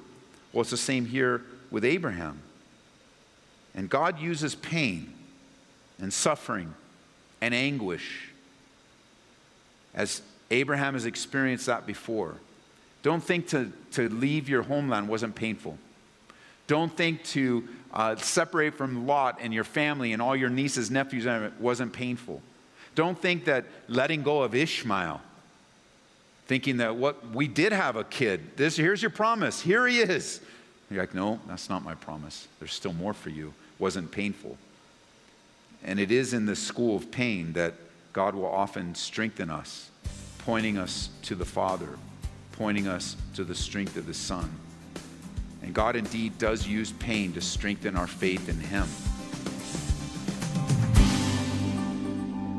Well, 0.51 0.61
it's 0.61 0.71
the 0.71 0.77
same 0.77 1.05
here 1.05 1.43
with 1.71 1.85
Abraham. 1.85 2.41
And 3.73 3.89
God 3.89 4.19
uses 4.19 4.55
pain 4.55 5.13
and 5.99 6.11
suffering 6.11 6.73
and 7.43 7.53
anguish 7.53 8.29
as 9.93 10.21
Abraham 10.49 10.93
has 10.93 11.05
experienced 11.05 11.65
that 11.65 11.85
before. 11.85 12.35
Don't 13.01 13.21
think 13.21 13.49
to, 13.49 13.69
to 13.91 14.07
leave 14.07 14.47
your 14.47 14.61
homeland 14.61 15.09
wasn't 15.09 15.35
painful. 15.35 15.77
Don't 16.67 16.95
think 16.95 17.21
to 17.25 17.67
uh, 17.93 18.15
separate 18.15 18.75
from 18.75 19.07
Lot 19.07 19.39
and 19.41 19.53
your 19.53 19.65
family 19.65 20.13
and 20.13 20.21
all 20.21 20.37
your 20.37 20.49
nieces, 20.49 20.89
nephews 20.89 21.27
wasn't 21.59 21.91
painful. 21.91 22.41
Don't 22.95 23.21
think 23.21 23.43
that 23.45 23.65
letting 23.89 24.23
go 24.23 24.43
of 24.43 24.55
Ishmael, 24.55 25.19
thinking 26.47 26.77
that 26.77 26.95
what 26.95 27.29
we 27.31 27.49
did 27.49 27.73
have 27.73 27.97
a 27.97 28.05
kid, 28.05 28.55
this 28.55 28.77
here's 28.77 29.01
your 29.01 29.11
promise, 29.11 29.59
here 29.59 29.85
he 29.85 29.99
is. 29.99 30.39
You're 30.89 31.01
like, 31.01 31.13
no, 31.13 31.41
that's 31.45 31.69
not 31.69 31.83
my 31.83 31.95
promise. 31.95 32.47
There's 32.59 32.73
still 32.73 32.93
more 32.93 33.13
for 33.13 33.31
you. 33.31 33.53
Wasn't 33.79 34.11
painful. 34.11 34.57
And 35.83 35.99
it 35.99 36.11
is 36.11 36.33
in 36.33 36.45
the 36.45 36.55
school 36.55 36.95
of 36.95 37.11
pain 37.11 37.53
that 37.53 37.73
God 38.13 38.35
will 38.35 38.45
often 38.45 38.95
strengthen 38.95 39.49
us, 39.49 39.89
pointing 40.39 40.77
us 40.77 41.09
to 41.23 41.35
the 41.35 41.45
Father, 41.45 41.97
pointing 42.53 42.87
us 42.87 43.17
to 43.35 43.43
the 43.43 43.55
strength 43.55 43.97
of 43.97 44.05
the 44.05 44.13
Son. 44.13 44.49
And 45.61 45.73
God 45.73 45.95
indeed 45.95 46.37
does 46.37 46.67
use 46.67 46.91
pain 46.93 47.33
to 47.33 47.41
strengthen 47.41 47.95
our 47.95 48.07
faith 48.07 48.49
in 48.49 48.59
Him. 48.59 48.87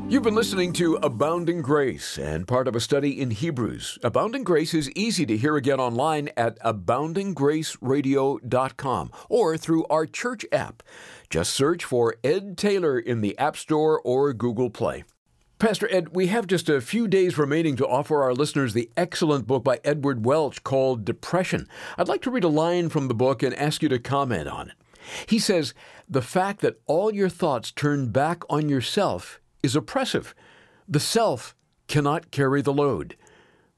You've 0.07 0.21
been 0.21 0.35
listening 0.35 0.71
to 0.73 0.97
Abounding 0.97 1.63
Grace 1.63 2.19
and 2.19 2.47
part 2.47 2.67
of 2.67 2.75
a 2.75 2.79
study 2.79 3.19
in 3.19 3.31
Hebrews. 3.31 3.97
Abounding 4.03 4.43
Grace 4.43 4.75
is 4.75 4.91
easy 4.91 5.25
to 5.25 5.35
hear 5.35 5.55
again 5.55 5.79
online 5.79 6.29
at 6.37 6.59
aboundinggraceradio.com 6.59 9.11
or 9.29 9.57
through 9.57 9.87
our 9.87 10.05
church 10.05 10.45
app. 10.51 10.83
Just 11.31 11.55
search 11.55 11.83
for 11.83 12.17
Ed 12.23 12.55
Taylor 12.55 12.99
in 12.99 13.21
the 13.21 13.35
App 13.39 13.57
Store 13.57 13.99
or 13.99 14.31
Google 14.31 14.69
Play. 14.69 15.05
Pastor 15.57 15.91
Ed, 15.91 16.09
we 16.09 16.27
have 16.27 16.45
just 16.45 16.69
a 16.69 16.81
few 16.81 17.07
days 17.07 17.39
remaining 17.39 17.75
to 17.77 17.87
offer 17.87 18.21
our 18.21 18.35
listeners 18.35 18.73
the 18.73 18.91
excellent 18.95 19.47
book 19.47 19.63
by 19.63 19.79
Edward 19.83 20.23
Welch 20.23 20.63
called 20.63 21.03
Depression. 21.03 21.67
I'd 21.97 22.07
like 22.07 22.21
to 22.21 22.29
read 22.29 22.43
a 22.43 22.47
line 22.47 22.89
from 22.89 23.07
the 23.07 23.15
book 23.15 23.41
and 23.41 23.55
ask 23.55 23.81
you 23.81 23.89
to 23.89 23.97
comment 23.97 24.47
on 24.47 24.69
it. 24.69 24.75
He 25.25 25.39
says, 25.39 25.73
The 26.07 26.21
fact 26.21 26.61
that 26.61 26.79
all 26.85 27.11
your 27.11 27.29
thoughts 27.29 27.71
turn 27.71 28.11
back 28.11 28.43
on 28.51 28.69
yourself 28.69 29.41
is 29.65 29.75
oppressive. 29.75 30.33
The 30.87 30.99
self 30.99 31.55
cannot 31.87 32.31
carry 32.31 32.61
the 32.61 32.73
load. 32.73 33.17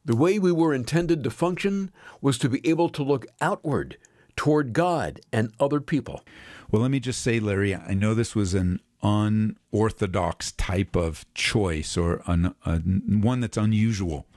The 0.05 0.15
way 0.15 0.39
we 0.39 0.51
were 0.51 0.73
intended 0.73 1.23
to 1.23 1.31
function 1.31 1.91
was 2.21 2.37
to 2.37 2.49
be 2.49 2.65
able 2.67 2.89
to 2.89 3.03
look 3.03 3.25
outward 3.41 3.97
toward 4.35 4.71
God 4.71 5.19
and 5.33 5.51
other 5.59 5.81
people. 5.81 6.23
Well, 6.69 6.81
let 6.81 6.91
me 6.91 6.99
just 6.99 7.21
say, 7.21 7.39
Larry, 7.39 7.75
I 7.75 7.93
know 7.93 8.13
this 8.13 8.35
was 8.35 8.53
an 8.53 8.79
unorthodox 9.01 10.51
type 10.53 10.95
of 10.95 11.25
choice 11.33 11.97
or 11.97 12.21
an, 12.27 12.53
a, 12.65 12.77
one 12.77 13.39
that's 13.39 13.57
unusual 13.57 14.27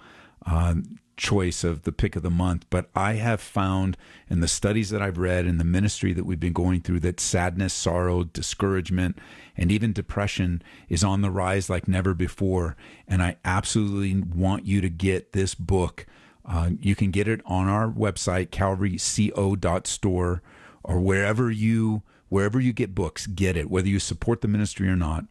uh, 0.46 0.74
choice 1.20 1.62
of 1.62 1.82
the 1.82 1.92
pick 1.92 2.16
of 2.16 2.22
the 2.22 2.30
month. 2.30 2.64
But 2.70 2.88
I 2.94 3.12
have 3.14 3.40
found 3.40 3.96
in 4.28 4.40
the 4.40 4.48
studies 4.48 4.90
that 4.90 5.02
I've 5.02 5.18
read 5.18 5.46
in 5.46 5.58
the 5.58 5.64
ministry 5.64 6.12
that 6.14 6.24
we've 6.24 6.40
been 6.40 6.54
going 6.54 6.80
through 6.80 7.00
that 7.00 7.20
sadness, 7.20 7.74
sorrow, 7.74 8.24
discouragement, 8.24 9.18
and 9.56 9.70
even 9.70 9.92
depression 9.92 10.62
is 10.88 11.04
on 11.04 11.20
the 11.20 11.30
rise 11.30 11.68
like 11.68 11.86
never 11.86 12.14
before. 12.14 12.74
And 13.06 13.22
I 13.22 13.36
absolutely 13.44 14.20
want 14.22 14.64
you 14.64 14.80
to 14.80 14.88
get 14.88 15.32
this 15.32 15.54
book. 15.54 16.06
Uh, 16.44 16.70
you 16.80 16.96
can 16.96 17.10
get 17.10 17.28
it 17.28 17.42
on 17.44 17.68
our 17.68 17.88
website, 17.88 18.48
calvaryco.store, 18.48 20.42
or 20.82 21.00
wherever 21.00 21.50
you 21.50 22.02
wherever 22.30 22.60
you 22.60 22.72
get 22.72 22.94
books, 22.94 23.26
get 23.26 23.56
it. 23.56 23.68
Whether 23.68 23.88
you 23.88 23.98
support 23.98 24.40
the 24.40 24.48
ministry 24.48 24.88
or 24.88 24.96
not, 24.96 25.24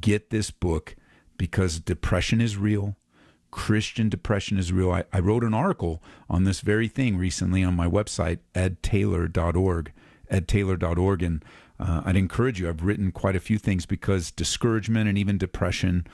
get 0.00 0.30
this 0.30 0.50
book 0.50 0.94
because 1.36 1.80
depression 1.80 2.40
is 2.40 2.56
real. 2.56 2.94
Christian 3.56 4.10
depression 4.10 4.58
is 4.58 4.70
real. 4.70 4.92
I, 4.92 5.04
I 5.14 5.18
wrote 5.18 5.42
an 5.42 5.54
article 5.54 6.02
on 6.28 6.44
this 6.44 6.60
very 6.60 6.88
thing 6.88 7.16
recently 7.16 7.64
on 7.64 7.74
my 7.74 7.86
website, 7.86 8.40
edtaylor.org, 8.54 9.92
edtaylor.org. 10.30 11.22
And 11.22 11.44
uh, 11.80 12.02
I'd 12.04 12.16
encourage 12.16 12.60
you, 12.60 12.68
I've 12.68 12.84
written 12.84 13.10
quite 13.12 13.34
a 13.34 13.40
few 13.40 13.56
things 13.56 13.86
because 13.86 14.30
discouragement 14.30 15.08
and 15.08 15.16
even 15.16 15.38
depression 15.38 16.06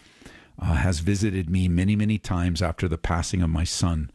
uh, 0.56 0.74
has 0.74 1.00
visited 1.00 1.50
me 1.50 1.66
many, 1.66 1.96
many 1.96 2.16
times 2.16 2.62
after 2.62 2.86
the 2.86 2.96
passing 2.96 3.42
of 3.42 3.50
my 3.50 3.64
son. 3.64 4.12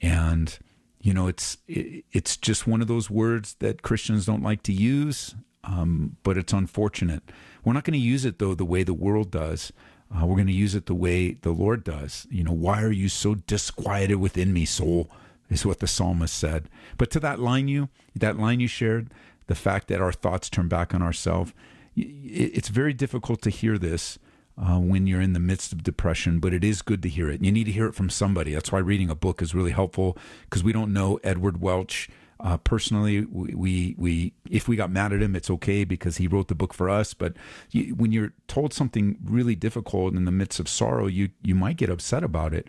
And 0.00 0.58
you 1.02 1.12
know, 1.12 1.26
it's 1.26 1.58
it, 1.68 2.06
it's 2.12 2.38
just 2.38 2.66
one 2.66 2.80
of 2.80 2.88
those 2.88 3.10
words 3.10 3.56
that 3.58 3.82
Christians 3.82 4.24
don't 4.24 4.42
like 4.42 4.62
to 4.62 4.72
use, 4.72 5.34
um, 5.64 6.16
but 6.22 6.38
it's 6.38 6.54
unfortunate. 6.54 7.30
We're 7.62 7.74
not 7.74 7.84
going 7.84 7.92
to 7.92 7.98
use 7.98 8.24
it 8.24 8.38
though 8.38 8.54
the 8.54 8.64
way 8.64 8.84
the 8.84 8.94
world 8.94 9.30
does. 9.30 9.70
Uh, 10.14 10.26
we're 10.26 10.36
going 10.36 10.46
to 10.46 10.52
use 10.52 10.74
it 10.74 10.86
the 10.86 10.94
way 10.94 11.32
the 11.32 11.50
Lord 11.50 11.82
does. 11.82 12.26
You 12.30 12.44
know, 12.44 12.52
why 12.52 12.82
are 12.82 12.92
you 12.92 13.08
so 13.08 13.34
disquieted 13.34 14.16
within 14.16 14.52
me, 14.52 14.64
soul? 14.64 15.10
Is 15.50 15.66
what 15.66 15.80
the 15.80 15.86
psalmist 15.86 16.34
said. 16.34 16.70
But 16.96 17.10
to 17.10 17.20
that 17.20 17.38
line 17.38 17.68
you 17.68 17.90
that 18.16 18.38
line 18.38 18.60
you 18.60 18.66
shared, 18.66 19.10
the 19.46 19.54
fact 19.54 19.88
that 19.88 20.00
our 20.00 20.12
thoughts 20.12 20.48
turn 20.48 20.68
back 20.68 20.94
on 20.94 21.02
ourselves, 21.02 21.52
it's 21.94 22.68
very 22.68 22.94
difficult 22.94 23.42
to 23.42 23.50
hear 23.50 23.76
this 23.76 24.18
uh, 24.58 24.78
when 24.78 25.06
you're 25.06 25.20
in 25.20 25.32
the 25.32 25.40
midst 25.40 25.72
of 25.72 25.82
depression, 25.82 26.38
but 26.38 26.54
it 26.54 26.64
is 26.64 26.80
good 26.82 27.02
to 27.02 27.08
hear 27.08 27.28
it. 27.30 27.42
You 27.42 27.52
need 27.52 27.64
to 27.64 27.72
hear 27.72 27.86
it 27.86 27.94
from 27.94 28.08
somebody. 28.08 28.54
That's 28.54 28.72
why 28.72 28.78
reading 28.78 29.10
a 29.10 29.14
book 29.14 29.42
is 29.42 29.54
really 29.54 29.72
helpful 29.72 30.16
because 30.48 30.64
we 30.64 30.72
don't 30.72 30.92
know 30.92 31.18
Edward 31.22 31.60
Welch. 31.60 32.08
Uh, 32.44 32.58
personally, 32.58 33.22
we, 33.24 33.54
we, 33.54 33.94
we 33.96 34.34
if 34.50 34.68
we 34.68 34.76
got 34.76 34.90
mad 34.90 35.14
at 35.14 35.22
him, 35.22 35.34
it's 35.34 35.48
okay 35.48 35.82
because 35.82 36.18
he 36.18 36.28
wrote 36.28 36.48
the 36.48 36.54
book 36.54 36.74
for 36.74 36.90
us. 36.90 37.14
But 37.14 37.32
you, 37.70 37.94
when 37.94 38.12
you're 38.12 38.34
told 38.48 38.74
something 38.74 39.16
really 39.24 39.54
difficult 39.54 40.12
in 40.12 40.26
the 40.26 40.30
midst 40.30 40.60
of 40.60 40.68
sorrow, 40.68 41.06
you 41.06 41.30
you 41.42 41.54
might 41.54 41.78
get 41.78 41.88
upset 41.88 42.22
about 42.22 42.52
it. 42.52 42.68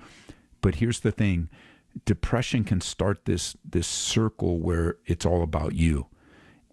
But 0.61 0.75
here's 0.75 1.01
the 1.01 1.11
thing: 1.11 1.49
depression 2.05 2.63
can 2.63 2.79
start 2.79 3.25
this 3.25 3.57
this 3.69 3.85
circle 3.85 4.59
where 4.59 4.95
it's 5.05 5.25
all 5.25 5.43
about 5.43 5.73
you, 5.73 6.07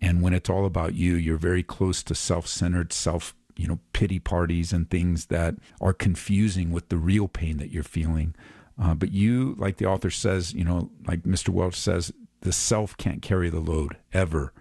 and 0.01 0.23
when 0.23 0.33
it's 0.33 0.49
all 0.49 0.65
about 0.65 0.95
you, 0.95 1.17
you're 1.17 1.37
very 1.37 1.65
close 1.65 2.05
to 2.05 2.15
self-centered, 2.15 2.93
self 2.93 3.35
you 3.57 3.67
know, 3.67 3.81
pity 3.93 4.21
parties 4.21 4.73
and 4.73 4.89
things 4.89 5.27
that 5.27 5.57
are 5.81 5.93
confusing 5.93 6.71
with 6.71 6.89
the 6.89 6.97
real 6.97 7.29
pain 7.29 7.59
that 7.59 7.71
you're 7.71 7.83
feeling. 7.83 8.35
Uh, 8.81 8.95
but 8.95 9.13
you, 9.13 9.55
like 9.59 9.77
the 9.77 9.87
author 9.87 10.11
says, 10.11 10.55
you 10.55 10.65
know, 10.65 10.91
like 11.07 11.23
Mr. 11.25 11.51
Welch 11.51 11.75
says, 11.75 12.13
the 12.43 12.53
self 12.53 12.97
can't 12.97 13.23
carry 13.23 13.51
the 13.51 13.61
load 13.61 13.97
ever. 14.13 14.53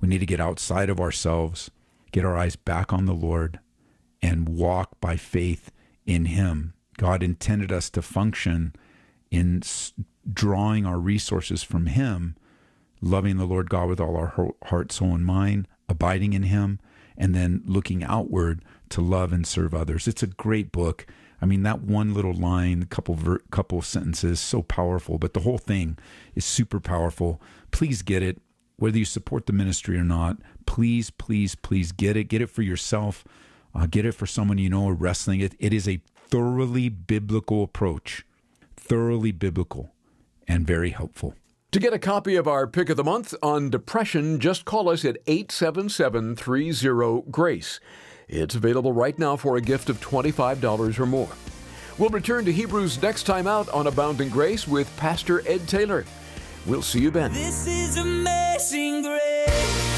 We 0.00 0.08
need 0.08 0.18
to 0.18 0.26
get 0.26 0.40
outside 0.40 0.88
of 0.88 1.00
ourselves, 1.00 1.70
get 2.12 2.24
our 2.24 2.36
eyes 2.36 2.56
back 2.56 2.92
on 2.92 3.06
the 3.06 3.12
Lord, 3.12 3.60
and 4.22 4.48
walk 4.48 5.00
by 5.00 5.16
faith 5.16 5.70
in 6.06 6.26
Him. 6.26 6.74
God 6.96 7.22
intended 7.22 7.70
us 7.70 7.90
to 7.90 8.02
function 8.02 8.74
in 9.30 9.62
drawing 10.32 10.86
our 10.86 10.98
resources 10.98 11.62
from 11.62 11.86
Him, 11.86 12.36
loving 13.00 13.36
the 13.36 13.44
Lord 13.44 13.68
God 13.70 13.88
with 13.88 14.00
all 14.00 14.16
our 14.16 14.52
heart, 14.66 14.92
soul, 14.92 15.14
and 15.14 15.24
mind, 15.24 15.68
abiding 15.88 16.32
in 16.32 16.44
Him, 16.44 16.80
and 17.16 17.34
then 17.34 17.62
looking 17.66 18.04
outward 18.04 18.64
to 18.90 19.00
love 19.00 19.32
and 19.32 19.46
serve 19.46 19.74
others. 19.74 20.08
It's 20.08 20.22
a 20.22 20.28
great 20.28 20.72
book. 20.72 21.06
I 21.40 21.46
mean, 21.46 21.62
that 21.62 21.82
one 21.82 22.14
little 22.14 22.34
line, 22.34 22.84
couple 22.86 23.14
ver- 23.14 23.42
couple 23.50 23.80
sentences, 23.82 24.40
so 24.40 24.62
powerful. 24.62 25.18
But 25.18 25.34
the 25.34 25.40
whole 25.40 25.58
thing 25.58 25.98
is 26.34 26.44
super 26.44 26.80
powerful. 26.80 27.40
Please 27.70 28.02
get 28.02 28.22
it, 28.22 28.40
whether 28.76 28.98
you 28.98 29.04
support 29.04 29.46
the 29.46 29.52
ministry 29.52 29.96
or 29.96 30.04
not. 30.04 30.38
Please, 30.66 31.10
please, 31.10 31.54
please 31.54 31.92
get 31.92 32.16
it. 32.16 32.24
Get 32.24 32.42
it 32.42 32.50
for 32.50 32.62
yourself. 32.62 33.24
Uh, 33.74 33.86
get 33.86 34.04
it 34.04 34.12
for 34.12 34.26
someone 34.26 34.58
you 34.58 34.68
know 34.68 34.84
or 34.84 34.94
wrestling. 34.94 35.40
It, 35.40 35.54
it 35.58 35.72
is 35.72 35.86
a 35.86 36.00
thoroughly 36.28 36.88
biblical 36.88 37.62
approach. 37.62 38.24
Thoroughly 38.76 39.32
biblical 39.32 39.92
and 40.48 40.66
very 40.66 40.90
helpful. 40.90 41.34
To 41.72 41.78
get 41.78 41.92
a 41.92 41.98
copy 41.98 42.34
of 42.34 42.48
our 42.48 42.66
pick 42.66 42.88
of 42.88 42.96
the 42.96 43.04
month 43.04 43.34
on 43.42 43.68
depression, 43.68 44.40
just 44.40 44.64
call 44.64 44.88
us 44.88 45.04
at 45.04 45.18
877 45.26 46.34
30 46.34 47.22
GRACE. 47.30 47.78
It's 48.28 48.54
available 48.54 48.92
right 48.92 49.18
now 49.18 49.36
for 49.36 49.56
a 49.56 49.60
gift 49.60 49.88
of 49.88 50.00
$25 50.00 50.98
or 51.00 51.06
more. 51.06 51.30
We'll 51.96 52.10
return 52.10 52.44
to 52.44 52.52
Hebrews 52.52 53.00
next 53.00 53.24
time 53.24 53.46
out 53.46 53.68
on 53.70 53.86
Abounding 53.86 54.28
Grace 54.28 54.68
with 54.68 54.94
Pastor 54.98 55.42
Ed 55.48 55.66
Taylor. 55.66 56.04
We'll 56.66 56.82
see 56.82 57.00
you 57.00 57.10
then. 57.10 57.32
This 57.32 57.66
is 57.66 57.96
amazing 57.96 59.02
grace. 59.02 59.97